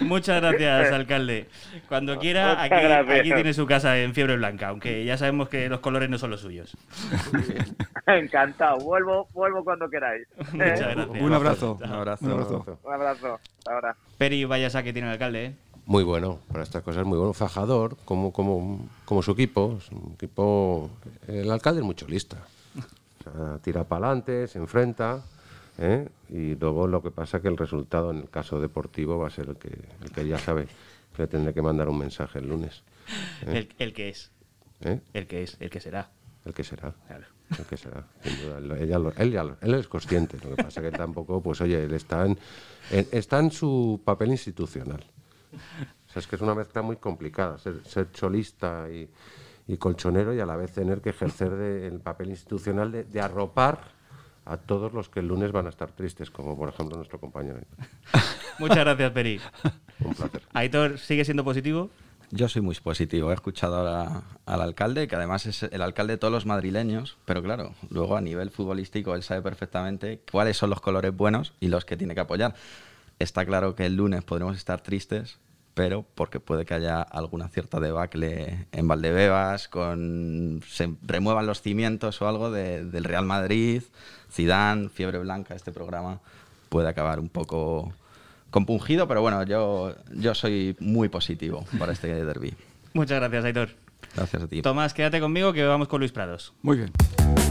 Muchas 0.00 0.40
gracias, 0.40 0.92
alcalde. 0.92 1.48
Cuando 1.88 2.18
quiera, 2.18 2.62
aquí, 2.62 2.74
aquí 2.74 3.32
tiene 3.32 3.52
su 3.52 3.66
casa 3.66 3.98
en 3.98 4.14
Fiebre 4.14 4.36
Blanca, 4.36 4.68
aunque 4.68 5.04
ya 5.04 5.16
sabemos 5.16 5.48
que 5.48 5.68
los 5.68 5.80
colores 5.80 6.08
no 6.08 6.18
son 6.18 6.30
los 6.30 6.40
suyos. 6.40 6.76
Encantado, 8.06 8.78
vuelvo, 8.78 9.28
vuelvo 9.32 9.62
cuando 9.64 9.88
queráis. 9.88 10.26
Muchas 10.52 10.80
gracias. 10.80 11.22
Un 11.22 11.32
abrazo. 11.32 11.78
Un 11.80 11.92
abrazo. 11.92 12.24
Un 12.24 12.32
abrazo. 12.32 12.78
Un 12.82 12.92
abrazo, 12.92 13.40
ahora. 13.66 13.96
Peri, 14.18 14.44
vaya 14.44 14.70
saque 14.70 14.92
tiene 14.92 15.08
el 15.08 15.12
alcalde, 15.12 15.44
¿eh? 15.44 15.54
Muy 15.84 16.04
bueno, 16.04 16.38
para 16.50 16.62
estas 16.62 16.82
cosas 16.82 17.04
muy 17.04 17.18
bueno. 17.18 17.32
Fajador, 17.32 17.96
como, 18.04 18.32
como, 18.32 18.88
como 19.04 19.22
su 19.22 19.32
equipo. 19.32 19.78
Es 19.78 19.90
un 19.90 20.12
equipo. 20.14 20.90
El 21.26 21.50
alcalde 21.50 21.80
es 21.80 21.86
mucho 21.86 22.06
lista. 22.06 22.38
O 22.76 23.22
sea, 23.22 23.58
tira 23.58 23.84
para 23.84 24.06
adelante, 24.06 24.46
se 24.48 24.58
enfrenta. 24.58 25.22
¿Eh? 25.82 26.08
Y 26.28 26.54
luego 26.54 26.86
lo 26.86 27.02
que 27.02 27.10
pasa 27.10 27.36
es 27.38 27.42
que 27.42 27.48
el 27.48 27.56
resultado 27.56 28.10
en 28.10 28.18
el 28.18 28.30
caso 28.30 28.60
deportivo 28.60 29.18
va 29.18 29.26
a 29.26 29.30
ser 29.30 29.48
el 29.50 29.56
que, 29.56 29.76
el 30.02 30.10
que 30.12 30.26
ya 30.26 30.38
sabe 30.38 30.66
que 31.14 31.22
le 31.22 31.28
tendré 31.28 31.52
que 31.52 31.60
mandar 31.62 31.88
un 31.88 31.98
mensaje 31.98 32.38
el 32.38 32.48
lunes. 32.48 32.82
El, 33.46 33.68
el 33.78 33.92
que 33.92 34.08
es, 34.08 34.30
¿eh? 34.82 35.00
el 35.12 35.26
que 35.26 35.42
es, 35.42 35.56
el 35.60 35.68
que 35.70 35.80
será. 35.80 36.10
El 36.44 36.54
que 36.54 36.64
será. 36.64 36.92
Claro. 37.06 37.26
El 37.58 37.66
que 37.66 37.76
será, 37.76 38.06
sin 38.22 38.40
duda. 38.42 38.58
Él, 38.58 38.72
ella 38.82 38.98
lo- 38.98 39.12
él, 39.16 39.30
ya 39.32 39.44
lo- 39.44 39.56
él 39.60 39.74
es 39.74 39.86
consciente. 39.88 40.38
Lo 40.42 40.56
que 40.56 40.62
pasa 40.62 40.80
es 40.80 40.90
que 40.90 40.96
tampoco, 40.96 41.42
pues 41.42 41.60
oye, 41.60 41.84
él 41.84 41.92
está 41.92 42.24
en, 42.26 42.38
en- 42.90 43.06
está 43.12 43.38
en 43.40 43.50
su 43.50 44.00
papel 44.04 44.30
institucional. 44.30 45.04
O 45.52 46.12
sea, 46.12 46.20
es 46.20 46.26
que 46.26 46.36
es 46.36 46.42
una 46.42 46.54
mezcla 46.54 46.80
muy 46.82 46.96
complicada, 46.96 47.58
ser, 47.58 47.84
ser 47.86 48.10
cholista 48.10 48.86
y, 48.90 49.08
y 49.68 49.76
colchonero 49.76 50.34
y 50.34 50.40
a 50.40 50.46
la 50.46 50.56
vez 50.56 50.72
tener 50.72 51.00
que 51.02 51.10
ejercer 51.10 51.50
de- 51.50 51.86
el 51.88 52.00
papel 52.00 52.30
institucional 52.30 52.90
de, 52.90 53.04
de 53.04 53.20
arropar 53.20 53.80
a 54.44 54.56
todos 54.56 54.92
los 54.92 55.08
que 55.08 55.20
el 55.20 55.28
lunes 55.28 55.52
van 55.52 55.66
a 55.66 55.70
estar 55.70 55.92
tristes, 55.92 56.30
como 56.30 56.56
por 56.56 56.68
ejemplo 56.68 56.96
nuestro 56.96 57.20
compañero. 57.20 57.60
Muchas 58.58 58.78
gracias, 58.78 59.10
Peri. 59.12 59.40
Un 60.00 60.14
placer. 60.14 60.42
Aitor, 60.52 60.98
¿sigue 60.98 61.24
siendo 61.24 61.44
positivo? 61.44 61.90
Yo 62.34 62.48
soy 62.48 62.62
muy 62.62 62.74
positivo. 62.76 63.30
He 63.30 63.34
escuchado 63.34 63.76
ahora 63.76 64.22
al 64.46 64.62
alcalde, 64.62 65.06
que 65.06 65.16
además 65.16 65.44
es 65.44 65.64
el 65.64 65.82
alcalde 65.82 66.14
de 66.14 66.18
todos 66.18 66.32
los 66.32 66.46
madrileños, 66.46 67.18
pero 67.26 67.42
claro, 67.42 67.74
luego 67.90 68.16
a 68.16 68.22
nivel 68.22 68.50
futbolístico 68.50 69.14
él 69.14 69.22
sabe 69.22 69.42
perfectamente 69.42 70.22
cuáles 70.30 70.56
son 70.56 70.70
los 70.70 70.80
colores 70.80 71.14
buenos 71.14 71.52
y 71.60 71.68
los 71.68 71.84
que 71.84 71.98
tiene 71.98 72.14
que 72.14 72.20
apoyar. 72.20 72.54
Está 73.18 73.44
claro 73.44 73.74
que 73.74 73.84
el 73.84 73.96
lunes 73.96 74.24
podremos 74.24 74.56
estar 74.56 74.80
tristes, 74.80 75.38
pero 75.74 76.04
porque 76.14 76.38
puede 76.40 76.64
que 76.64 76.74
haya 76.74 77.00
alguna 77.02 77.48
cierta 77.48 77.80
debacle 77.80 78.66
en 78.72 78.88
Valdebebas, 78.88 79.68
con 79.68 80.60
se 80.68 80.92
remuevan 81.02 81.46
los 81.46 81.62
cimientos 81.62 82.20
o 82.22 82.28
algo 82.28 82.50
de- 82.50 82.84
del 82.84 83.04
Real 83.04 83.24
Madrid, 83.24 83.82
Zidane, 84.30 84.88
Fiebre 84.88 85.18
Blanca, 85.18 85.54
este 85.54 85.72
programa 85.72 86.20
puede 86.68 86.88
acabar 86.88 87.20
un 87.20 87.28
poco 87.28 87.92
compungido, 88.50 89.08
pero 89.08 89.22
bueno, 89.22 89.42
yo, 89.44 89.94
yo 90.14 90.34
soy 90.34 90.76
muy 90.78 91.08
positivo 91.08 91.64
para 91.78 91.92
este 91.92 92.24
derby. 92.24 92.54
Muchas 92.94 93.18
gracias, 93.20 93.44
Aitor. 93.46 93.70
Gracias 94.14 94.42
a 94.42 94.46
ti. 94.48 94.60
Tomás, 94.60 94.92
quédate 94.92 95.20
conmigo 95.20 95.52
que 95.54 95.64
vamos 95.64 95.88
con 95.88 96.00
Luis 96.00 96.12
Prados. 96.12 96.52
Muy 96.62 96.76
bien. 96.76 97.41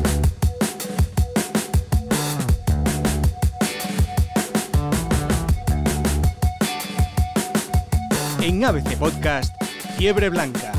En 8.42 8.66
ABC 8.66 8.98
Podcast, 8.98 9.56
Fiebre 9.98 10.30
Blanca. 10.30 10.72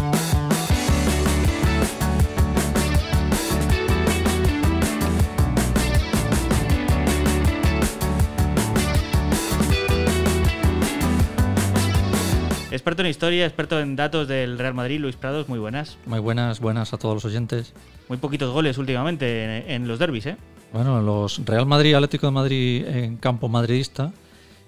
Experto 12.73 13.03
en 13.03 13.09
historia, 13.09 13.47
experto 13.47 13.79
en 13.79 13.95
datos 13.95 14.27
del 14.27 14.59
Real 14.59 14.75
Madrid, 14.75 14.99
Luis 14.99 15.15
Prados, 15.15 15.49
muy 15.49 15.61
buenas. 15.61 15.99
Muy 16.07 16.19
buenas, 16.19 16.59
buenas 16.59 16.93
a 16.93 16.99
todos 16.99 17.15
los 17.15 17.25
oyentes. 17.25 17.75
Muy 18.09 18.19
poquitos 18.19 18.53
goles 18.53 18.77
últimamente 18.77 19.45
en, 19.45 19.71
en 19.71 19.89
los 19.89 20.01
derbis, 20.01 20.27
¿eh? 20.27 20.37
Bueno, 20.73 21.01
los 21.01 21.41
Real 21.45 21.67
Madrid, 21.67 21.95
Atlético 21.95 22.27
de 22.27 22.33
Madrid 22.33 22.85
en 22.89 23.19
campo 23.19 23.49
madridista, 23.49 24.13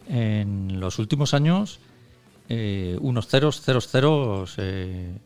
en 0.08 0.78
los 0.78 1.00
últimos 1.00 1.34
años, 1.34 1.80
eh, 2.48 2.96
unos 3.00 3.26
ceros, 3.28 3.60
ceros, 3.60 3.88
ceros, 3.88 4.54
eh, 4.58 5.16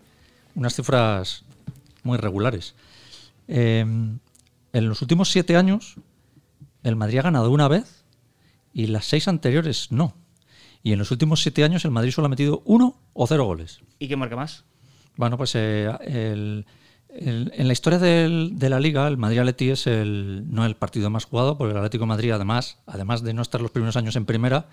unas 0.55 0.75
cifras 0.75 1.45
muy 2.03 2.19
regulares. 2.19 2.75
Eh, 3.49 3.81
en 3.81 4.89
los 4.89 5.03
últimos 5.03 5.31
siete 5.31 5.57
años, 5.57 5.97
el 6.83 6.97
Madrid 6.97 7.19
ha 7.19 7.23
ganado 7.23 7.51
una 7.51 7.69
vez 7.69 8.05
y 8.73 8.87
las 8.87 9.07
seis 9.07 9.27
anteriores 9.29 9.91
no. 9.91 10.15
Y 10.83 10.93
en 10.93 10.99
los 10.99 11.11
últimos 11.11 11.43
siete 11.43 11.65
años 11.65 11.85
el 11.85 11.91
Madrid 11.91 12.13
solo 12.13 12.27
ha 12.27 12.29
metido 12.31 12.63
uno 12.65 12.97
o 13.13 13.27
cero 13.27 13.45
goles. 13.45 13.81
¿Y 13.99 14.09
qué 14.09 14.17
marca 14.17 14.37
más? 14.37 14.65
Bueno, 15.17 15.37
pues 15.37 15.55
eh, 15.57 15.91
el- 16.03 16.65
el- 17.09 17.51
en 17.57 17.67
la 17.67 17.73
historia 17.73 17.99
del- 17.99 18.53
de 18.59 18.69
la 18.71 18.79
liga, 18.79 19.09
el 19.09 19.17
Madrid 19.17 19.39
Atleti 19.41 19.71
es 19.71 19.87
el, 19.89 20.45
no 20.49 20.65
el 20.67 20.77
partido 20.77 21.11
más 21.11 21.25
jugado, 21.25 21.59
porque 21.59 21.73
el 21.73 21.79
Atlético 21.79 22.05
de 22.05 22.09
Madrid, 22.09 22.31
además, 22.31 22.79
además 22.87 23.23
de 23.23 23.35
no 23.35 23.43
estar 23.43 23.61
los 23.61 23.71
primeros 23.73 23.97
años 23.97 24.15
en 24.15 24.27
primera, 24.27 24.67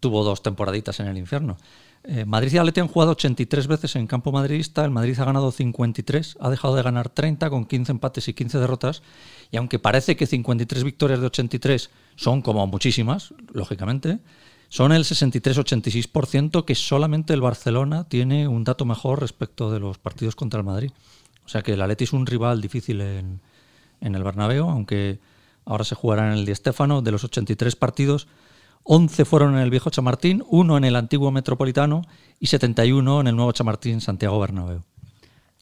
tuvo 0.00 0.24
dos 0.24 0.42
temporaditas 0.42 1.00
en 1.00 1.06
el 1.06 1.18
infierno. 1.18 1.56
Eh, 2.04 2.24
Madrid 2.24 2.52
y 2.52 2.58
Atleti 2.58 2.80
han 2.80 2.88
jugado 2.88 3.12
83 3.12 3.66
veces 3.66 3.96
en 3.96 4.06
campo 4.06 4.32
madridista, 4.32 4.84
el 4.84 4.90
Madrid 4.90 5.18
ha 5.18 5.24
ganado 5.24 5.50
53, 5.50 6.38
ha 6.40 6.48
dejado 6.48 6.76
de 6.76 6.82
ganar 6.82 7.08
30 7.08 7.50
con 7.50 7.66
15 7.66 7.92
empates 7.92 8.28
y 8.28 8.34
15 8.34 8.58
derrotas, 8.58 9.02
y 9.50 9.56
aunque 9.56 9.78
parece 9.78 10.16
que 10.16 10.26
53 10.26 10.84
victorias 10.84 11.20
de 11.20 11.26
83 11.26 11.90
son 12.16 12.40
como 12.40 12.66
muchísimas, 12.66 13.34
lógicamente, 13.52 14.20
son 14.68 14.92
el 14.92 15.04
63-86% 15.04 16.64
que 16.64 16.74
solamente 16.74 17.32
el 17.32 17.40
Barcelona 17.40 18.04
tiene 18.04 18.48
un 18.48 18.64
dato 18.64 18.84
mejor 18.84 19.20
respecto 19.20 19.70
de 19.72 19.80
los 19.80 19.98
partidos 19.98 20.36
contra 20.36 20.60
el 20.60 20.66
Madrid. 20.66 20.92
O 21.44 21.48
sea 21.48 21.62
que 21.62 21.72
el 21.72 21.80
Atleti 21.80 22.04
es 22.04 22.12
un 22.12 22.26
rival 22.26 22.60
difícil 22.60 23.00
en, 23.00 23.40
en 24.02 24.14
el 24.14 24.22
Bernabéu, 24.22 24.68
aunque 24.68 25.20
ahora 25.64 25.84
se 25.84 25.94
jugará 25.94 26.26
en 26.26 26.38
el 26.38 26.44
Di 26.44 26.54
Stéfano. 26.54 27.00
De 27.00 27.12
los 27.12 27.24
83 27.24 27.76
partidos, 27.76 28.28
11 28.84 29.24
fueron 29.24 29.54
en 29.54 29.60
el 29.60 29.70
viejo 29.70 29.90
Chamartín, 29.90 30.42
uno 30.48 30.76
en 30.76 30.84
el 30.84 30.96
antiguo 30.96 31.30
Metropolitano 31.30 32.02
y 32.40 32.46
71 32.46 33.20
en 33.20 33.26
el 33.26 33.36
nuevo 33.36 33.52
Chamartín 33.52 34.00
Santiago 34.00 34.38
Bernabéu. 34.40 34.82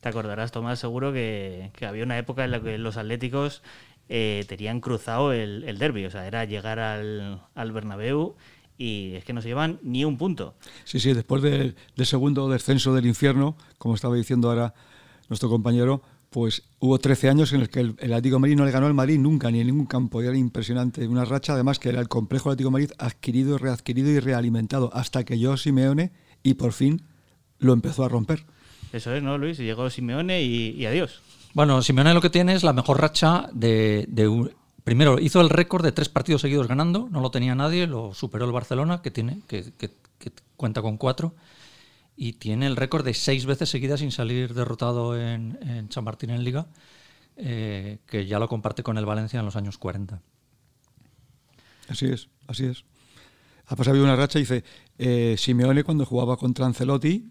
Te 0.01 0.09
acordarás, 0.09 0.53
Tomás, 0.53 0.79
seguro 0.79 1.13
que, 1.13 1.71
que 1.75 1.87
había 1.87 2.05
una 2.05 2.19
época 2.19 2.45
en 2.45 2.53
la 2.53 2.63
que 2.63 2.79
los 2.79 2.97
atléticos 2.97 3.63
eh, 4.09 4.45
tenían 4.49 4.81
cruzado 4.81 5.33
el, 5.33 5.65
el 5.65 5.79
derby, 5.79 6.05
o 6.05 6.11
sea, 6.11 6.27
era 6.27 6.45
llegar 6.45 6.79
al, 6.79 7.43
al 7.55 7.73
Bernabéu 7.73 8.37
y 8.79 9.15
es 9.15 9.25
que 9.25 9.33
no 9.33 9.43
se 9.43 9.49
llevan 9.49 9.81
ni 9.83 10.05
un 10.05 10.17
punto. 10.17 10.55
Sí, 10.85 11.01
sí, 11.01 11.13
después 11.13 11.43
del, 11.43 11.75
del 11.97 12.07
segundo 12.07 12.49
descenso 12.49 12.95
del 12.95 13.07
infierno, 13.07 13.57
como 13.79 13.95
estaba 13.95 14.15
diciendo 14.15 14.49
ahora 14.49 14.75
nuestro 15.29 15.49
compañero, 15.49 16.03
pues 16.31 16.63
hubo 16.81 16.99
13 16.99 17.29
años 17.31 17.53
en 17.53 17.61
los 17.61 17.69
que 17.69 17.81
el, 17.81 17.95
el 17.99 18.13
Atlético 18.13 18.37
de 18.37 18.41
Madrid 18.41 18.57
no 18.57 18.65
le 18.65 18.71
ganó 18.71 18.87
al 18.87 18.95
Madrid 18.95 19.19
nunca, 19.19 19.51
ni 19.51 19.61
en 19.61 19.67
ningún 19.69 19.87
campo. 19.87 20.23
Y 20.23 20.27
era 20.27 20.37
impresionante. 20.37 21.07
Una 21.09 21.25
racha, 21.25 21.55
además, 21.55 21.79
que 21.79 21.89
era 21.89 22.01
el 22.01 22.09
complejo 22.09 22.51
Atlético 22.51 22.69
de 22.69 22.73
Madrid 22.73 22.91
adquirido, 22.99 23.59
readquirido 23.59 24.11
y 24.11 24.21
realimentado, 24.21 24.91
hasta 24.93 25.25
que 25.25 25.39
llegó 25.39 25.57
Simeone 25.57 26.13
y 26.43 26.55
por 26.55 26.73
fin 26.73 27.03
lo 27.59 27.73
empezó 27.73 28.05
a 28.05 28.09
romper. 28.09 28.45
Eso 28.93 29.15
es, 29.15 29.23
¿no, 29.23 29.39
Luis? 29.39 29.59
Llegó 29.59 29.89
Simeone 29.91 30.43
y, 30.43 30.71
y 30.71 30.87
adiós. 30.87 31.21
Bueno, 31.55 31.81
Simeone 31.83 32.13
lo 32.15 32.21
que 32.21 32.31
tiene 32.31 32.55
es 32.55 32.63
la 32.63 32.73
mejor 32.73 33.01
racha 33.01 33.49
de, 33.53 34.05
de 34.09 34.29
un- 34.29 34.51
Primero, 34.85 35.19
hizo 35.19 35.41
el 35.41 35.51
récord 35.51 35.83
de 35.85 35.91
tres 35.91 36.09
partidos 36.09 36.43
seguidos 36.43 36.69
ganando, 36.69 37.09
no 37.11 37.21
lo 37.21 37.33
tenía 37.33 37.57
nadie, 37.57 37.89
lo 37.89 38.15
superó 38.15 38.45
el 38.45 38.53
Barcelona, 38.53 39.03
que, 39.03 39.11
tiene, 39.11 39.41
que, 39.49 39.65
que- 39.77 39.91
que 40.21 40.31
cuenta 40.57 40.81
con 40.81 40.97
cuatro, 40.97 41.35
y 42.17 42.35
tiene 42.35 42.67
el 42.67 42.77
récord 42.77 43.05
de 43.05 43.15
seis 43.15 43.45
veces 43.47 43.69
seguidas 43.69 44.01
sin 44.01 44.11
salir 44.11 44.55
derrotado 44.55 45.21
en, 45.21 45.89
San 45.91 46.05
Martín 46.05 46.31
en 46.31 46.43
Liga, 46.43 46.67
eh, 47.37 47.99
que 48.07 48.27
ya 48.27 48.39
lo 48.39 48.49
comparte 48.49 48.83
con 48.83 48.97
el 48.97 49.05
Valencia 49.05 49.39
en 49.39 49.45
los 49.45 49.57
años 49.57 49.77
40. 49.77 50.21
Así 51.89 52.07
es, 52.07 52.29
así 52.47 52.65
es. 52.65 52.85
Ha 53.67 53.77
pasado 53.77 54.03
una 54.03 54.17
racha 54.17 54.39
y 54.39 54.43
dice, 54.43 54.65
eh, 54.99 55.37
Simeone 55.39 55.85
cuando 55.85 56.07
jugaba 56.07 56.37
contra 56.37 56.67
Ancelotti, 56.67 57.31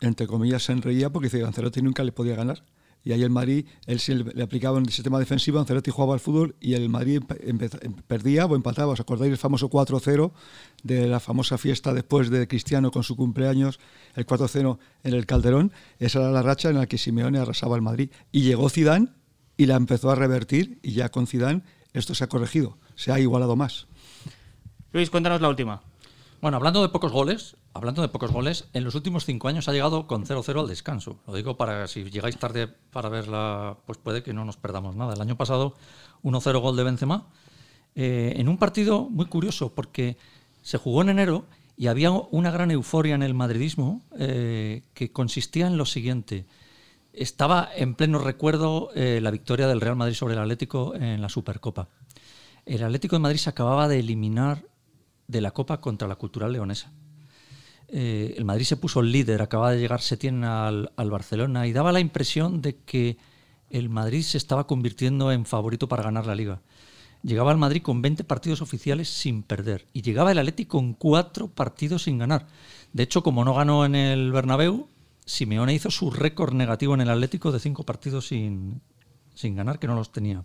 entre 0.00 0.26
comillas, 0.26 0.62
se 0.62 0.72
enreía 0.72 1.10
porque 1.10 1.28
dice 1.28 1.44
Ancelotti 1.44 1.82
nunca 1.82 2.04
le 2.04 2.12
podía 2.12 2.36
ganar. 2.36 2.64
Y 3.02 3.12
ahí 3.12 3.22
el 3.22 3.30
Madrid, 3.30 3.66
él 3.86 3.98
sí 3.98 4.14
le, 4.14 4.42
aplicaba 4.42 4.78
el 4.78 4.88
sistema 4.90 5.18
defensivo, 5.18 5.58
Ancelotti 5.58 5.90
jugaba 5.90 6.14
al 6.14 6.20
fútbol 6.20 6.54
y 6.60 6.74
el 6.74 6.88
Madrid 6.88 7.22
perdía 8.06 8.46
o 8.46 8.54
empataba. 8.54 8.92
¿Os 8.92 9.00
acordáis 9.00 9.30
del 9.30 9.38
famoso 9.38 9.70
4-0 9.70 10.32
de 10.82 11.06
la 11.06 11.18
famosa 11.18 11.56
fiesta 11.56 11.94
después 11.94 12.28
de 12.30 12.46
Cristiano 12.46 12.90
con 12.90 13.02
su 13.02 13.16
cumpleaños, 13.16 13.80
el 14.14 14.26
4-0 14.26 14.78
en 15.04 15.14
el 15.14 15.24
Calderón? 15.26 15.72
Esa 15.98 16.20
era 16.20 16.30
la 16.30 16.42
racha 16.42 16.68
en 16.68 16.76
la 16.76 16.86
que 16.86 16.98
Simeone 16.98 17.38
arrasaba 17.38 17.74
al 17.74 17.82
Madrid. 17.82 18.10
Y 18.32 18.42
llegó 18.42 18.68
Zidane 18.68 19.08
y 19.56 19.66
la 19.66 19.76
empezó 19.76 20.10
a 20.10 20.14
revertir 20.14 20.78
y 20.82 20.92
ya 20.92 21.08
con 21.08 21.26
Zidane 21.26 21.62
esto 21.92 22.14
se 22.14 22.24
ha 22.24 22.28
corregido, 22.28 22.78
se 22.94 23.12
ha 23.12 23.18
igualado 23.18 23.56
más. 23.56 23.86
Luis, 24.92 25.10
cuéntanos 25.10 25.40
la 25.40 25.48
última. 25.48 25.82
Bueno, 26.40 26.56
hablando 26.56 26.82
de 26.82 26.88
pocos 26.88 27.12
goles, 27.12 27.56
hablando 27.72 28.02
de 28.02 28.08
pocos 28.08 28.32
goles, 28.32 28.68
en 28.72 28.84
los 28.84 28.94
últimos 28.94 29.24
cinco 29.24 29.48
años 29.48 29.68
ha 29.68 29.72
llegado 29.72 30.06
con 30.06 30.24
0-0 30.24 30.60
al 30.60 30.68
descanso. 30.68 31.18
Lo 31.26 31.34
digo 31.34 31.56
para 31.56 31.86
si 31.86 32.04
llegáis 32.04 32.36
tarde 32.36 32.68
para 32.68 33.08
verla, 33.08 33.78
pues 33.86 33.98
puede 33.98 34.22
que 34.22 34.32
no 34.32 34.44
nos 34.44 34.56
perdamos 34.56 34.96
nada. 34.96 35.14
El 35.14 35.20
año 35.20 35.36
pasado 35.36 35.74
1-0 36.22 36.60
gol 36.60 36.76
de 36.76 36.84
Benzema 36.84 37.26
eh, 37.94 38.34
en 38.36 38.48
un 38.48 38.58
partido 38.58 39.08
muy 39.08 39.26
curioso 39.26 39.74
porque 39.74 40.16
se 40.62 40.78
jugó 40.78 41.02
en 41.02 41.10
enero 41.10 41.46
y 41.76 41.86
había 41.86 42.10
una 42.10 42.50
gran 42.50 42.70
euforia 42.70 43.14
en 43.14 43.22
el 43.22 43.34
madridismo 43.34 44.02
eh, 44.18 44.82
que 44.94 45.12
consistía 45.12 45.66
en 45.66 45.76
lo 45.76 45.86
siguiente. 45.86 46.46
Estaba 47.12 47.68
en 47.74 47.94
pleno 47.94 48.18
recuerdo 48.18 48.90
eh, 48.94 49.20
la 49.22 49.30
victoria 49.30 49.66
del 49.66 49.80
Real 49.80 49.96
Madrid 49.96 50.14
sobre 50.14 50.34
el 50.34 50.40
Atlético 50.40 50.94
en 50.94 51.22
la 51.22 51.28
Supercopa. 51.28 51.88
El 52.66 52.84
Atlético 52.84 53.16
de 53.16 53.20
Madrid 53.20 53.38
se 53.38 53.50
acababa 53.50 53.88
de 53.88 53.98
eliminar 53.98 54.64
de 55.26 55.40
la 55.40 55.52
Copa 55.52 55.80
contra 55.80 56.06
la 56.06 56.16
Cultural 56.16 56.52
Leonesa. 56.52 56.92
Eh, 57.92 58.34
el 58.36 58.44
Madrid 58.44 58.64
se 58.64 58.76
puso 58.76 59.02
líder, 59.02 59.42
acababa 59.42 59.72
de 59.72 59.80
llegar 59.80 60.00
Setién 60.00 60.44
al, 60.44 60.92
al 60.96 61.10
Barcelona 61.10 61.66
y 61.66 61.72
daba 61.72 61.90
la 61.92 62.00
impresión 62.00 62.62
de 62.62 62.76
que 62.76 63.18
el 63.68 63.88
Madrid 63.88 64.22
se 64.22 64.38
estaba 64.38 64.66
convirtiendo 64.66 65.32
en 65.32 65.44
favorito 65.44 65.88
para 65.88 66.02
ganar 66.02 66.26
la 66.26 66.34
liga. 66.34 66.60
Llegaba 67.22 67.50
al 67.50 67.58
Madrid 67.58 67.82
con 67.82 68.00
20 68.00 68.24
partidos 68.24 68.62
oficiales 68.62 69.08
sin 69.08 69.42
perder 69.42 69.86
y 69.92 70.02
llegaba 70.02 70.32
el 70.32 70.38
Atlético 70.38 70.78
con 70.78 70.94
4 70.94 71.48
partidos 71.48 72.04
sin 72.04 72.18
ganar. 72.18 72.46
De 72.92 73.02
hecho, 73.02 73.22
como 73.22 73.44
no 73.44 73.54
ganó 73.54 73.84
en 73.84 73.94
el 73.94 74.32
Bernabéu, 74.32 74.88
Simeone 75.26 75.74
hizo 75.74 75.90
su 75.90 76.10
récord 76.10 76.54
negativo 76.54 76.94
en 76.94 77.02
el 77.02 77.10
Atlético 77.10 77.52
de 77.52 77.60
5 77.60 77.84
partidos 77.84 78.28
sin, 78.28 78.80
sin 79.34 79.54
ganar, 79.54 79.78
que 79.78 79.86
no 79.86 79.94
los 79.94 80.12
tenía. 80.12 80.44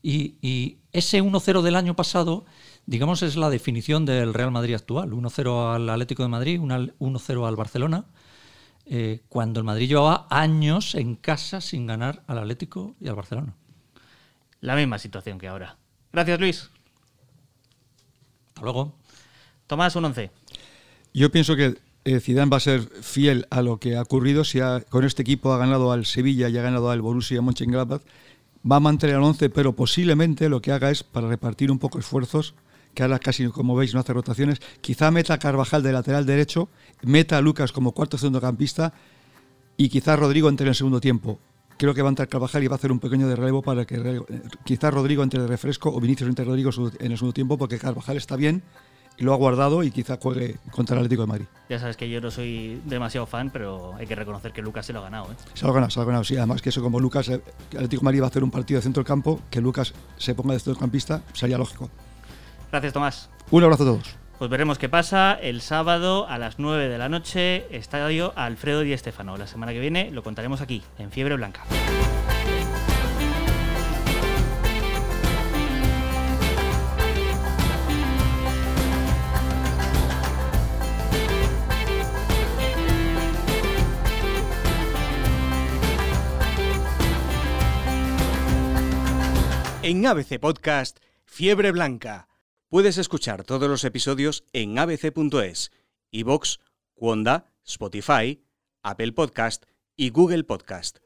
Y, 0.00 0.36
y 0.40 0.78
ese 0.92 1.22
1-0 1.22 1.62
del 1.62 1.76
año 1.76 1.94
pasado, 1.94 2.44
digamos, 2.86 3.22
es 3.22 3.36
la 3.36 3.50
definición 3.50 4.04
del 4.04 4.34
Real 4.34 4.50
Madrid 4.50 4.74
actual. 4.74 5.12
1-0 5.12 5.74
al 5.74 5.88
Atlético 5.88 6.22
de 6.22 6.28
Madrid, 6.28 6.60
un 6.60 6.72
al- 6.72 6.94
1-0 6.98 7.46
al 7.46 7.56
Barcelona, 7.56 8.04
eh, 8.86 9.20
cuando 9.28 9.60
el 9.60 9.64
Madrid 9.64 9.88
llevaba 9.88 10.26
años 10.30 10.94
en 10.94 11.14
casa 11.14 11.60
sin 11.60 11.86
ganar 11.86 12.22
al 12.26 12.38
Atlético 12.38 12.94
y 13.00 13.08
al 13.08 13.14
Barcelona. 13.14 13.54
La 14.60 14.76
misma 14.76 14.98
situación 14.98 15.38
que 15.38 15.48
ahora. 15.48 15.76
Gracias, 16.12 16.40
Luis. 16.40 16.70
Hasta 18.48 18.62
luego. 18.62 18.94
Tomás, 19.66 19.96
un 19.96 20.04
11. 20.04 20.30
Yo 21.14 21.30
pienso 21.30 21.56
que 21.56 21.78
eh, 22.04 22.20
Zidane 22.20 22.50
va 22.50 22.56
a 22.56 22.60
ser 22.60 22.80
fiel 23.02 23.46
a 23.50 23.62
lo 23.62 23.78
que 23.78 23.96
ha 23.96 24.02
ocurrido. 24.02 24.44
Si 24.44 24.60
ha- 24.60 24.80
con 24.88 25.04
este 25.04 25.22
equipo 25.22 25.52
ha 25.52 25.58
ganado 25.58 25.92
al 25.92 26.04
Sevilla 26.06 26.48
y 26.48 26.58
ha 26.58 26.62
ganado 26.62 26.90
al 26.90 27.00
Borussia 27.00 27.40
Mönchengladbach, 27.42 28.02
va 28.70 28.76
a 28.76 28.80
mantener 28.80 29.16
al 29.16 29.22
11, 29.22 29.50
pero 29.50 29.72
posiblemente 29.74 30.48
lo 30.48 30.60
que 30.60 30.72
haga 30.72 30.90
es 30.90 31.02
para 31.02 31.28
repartir 31.28 31.70
un 31.70 31.78
poco 31.78 31.98
esfuerzos, 31.98 32.54
que 32.94 33.02
ahora 33.02 33.18
casi, 33.18 33.46
como 33.48 33.74
veis, 33.74 33.94
no 33.94 34.00
hace 34.00 34.12
rotaciones. 34.12 34.60
Quizá 34.80 35.10
meta 35.10 35.34
a 35.34 35.38
Carvajal 35.38 35.82
de 35.82 35.92
lateral 35.92 36.26
derecho, 36.26 36.68
meta 37.02 37.38
a 37.38 37.40
Lucas 37.40 37.72
como 37.72 37.92
cuarto 37.92 38.18
centrocampista 38.18 38.92
y 39.76 39.88
quizá 39.88 40.16
Rodrigo 40.16 40.48
entre 40.48 40.64
en 40.64 40.68
el 40.70 40.74
segundo 40.74 41.00
tiempo. 41.00 41.38
Creo 41.78 41.94
que 41.94 42.02
va 42.02 42.08
a 42.08 42.10
entrar 42.10 42.28
Carvajal 42.28 42.62
y 42.62 42.68
va 42.68 42.74
a 42.74 42.78
hacer 42.78 42.92
un 42.92 43.00
pequeño 43.00 43.26
de 43.26 43.34
relevo 43.34 43.62
para 43.62 43.84
que 43.84 44.20
quizá 44.64 44.90
Rodrigo 44.90 45.22
entre 45.22 45.40
de 45.40 45.48
refresco 45.48 45.88
o 45.90 46.00
Vinicius 46.00 46.28
entre 46.28 46.44
Rodrigo 46.44 46.70
en 47.00 47.12
el 47.12 47.18
segundo 47.18 47.32
tiempo, 47.32 47.58
porque 47.58 47.78
Carvajal 47.78 48.16
está 48.16 48.36
bien 48.36 48.62
y 49.18 49.24
lo 49.24 49.32
ha 49.32 49.36
guardado 49.36 49.82
y 49.82 49.90
quizá 49.90 50.18
juegue 50.20 50.56
contra 50.70 50.94
el 50.94 51.00
Atlético 51.00 51.22
de 51.22 51.28
Madrid. 51.28 51.44
Ya 51.68 51.78
sabes 51.78 51.96
que 51.96 52.08
yo 52.08 52.20
no 52.20 52.30
soy 52.30 52.80
demasiado 52.84 53.26
fan, 53.26 53.50
pero 53.50 53.94
hay 53.94 54.06
que 54.06 54.14
reconocer 54.14 54.52
que 54.52 54.62
Lucas 54.62 54.86
se 54.86 54.92
lo 54.92 55.00
ha 55.00 55.02
ganado. 55.02 55.32
¿eh? 55.32 55.36
Se 55.54 55.64
lo 55.64 55.70
ha 55.70 55.74
ganado, 55.74 55.90
se 55.90 55.98
lo 55.98 56.02
ha 56.02 56.06
ganado, 56.06 56.24
sí. 56.24 56.36
Además 56.36 56.62
que 56.62 56.68
eso 56.68 56.82
como 56.82 57.00
Lucas, 57.00 57.28
eh, 57.28 57.42
el 57.72 57.76
Atlético 57.78 58.00
de 58.00 58.04
Madrid 58.04 58.20
va 58.20 58.26
a 58.26 58.28
hacer 58.28 58.44
un 58.44 58.50
partido 58.50 58.78
de 58.78 58.82
centro 58.82 59.02
del 59.02 59.06
campo, 59.08 59.40
que 59.50 59.60
Lucas 59.60 59.92
se 60.18 60.34
ponga 60.34 60.54
de 60.54 60.60
centrocampista, 60.60 61.22
sería 61.32 61.58
lógico. 61.58 61.90
Gracias, 62.72 62.94
Tomás. 62.94 63.28
Un 63.50 63.62
abrazo 63.62 63.82
a 63.82 63.86
todos. 63.86 64.16
Pues 64.38 64.50
veremos 64.50 64.78
qué 64.78 64.88
pasa 64.88 65.34
el 65.34 65.60
sábado 65.60 66.26
a 66.26 66.38
las 66.38 66.58
9 66.58 66.88
de 66.88 66.96
la 66.96 67.10
noche, 67.10 67.66
estadio 67.70 68.32
Alfredo 68.34 68.80
Di 68.80 68.96
Stéfano. 68.96 69.36
La 69.36 69.46
semana 69.46 69.72
que 69.72 69.78
viene 69.78 70.10
lo 70.10 70.22
contaremos 70.22 70.62
aquí, 70.62 70.82
en 70.98 71.10
Fiebre 71.10 71.36
Blanca. 71.36 71.64
En 89.82 90.06
ABC 90.06 90.40
Podcast, 90.40 90.98
Fiebre 91.26 91.70
Blanca. 91.70 92.31
Puedes 92.72 92.96
escuchar 92.96 93.44
todos 93.44 93.68
los 93.68 93.84
episodios 93.84 94.44
en 94.54 94.78
abc.es, 94.78 95.72
iVoox, 96.10 96.56
Wanda, 96.96 97.52
Spotify, 97.66 98.46
Apple 98.82 99.12
Podcast 99.12 99.64
y 99.94 100.08
Google 100.08 100.44
Podcast. 100.44 101.00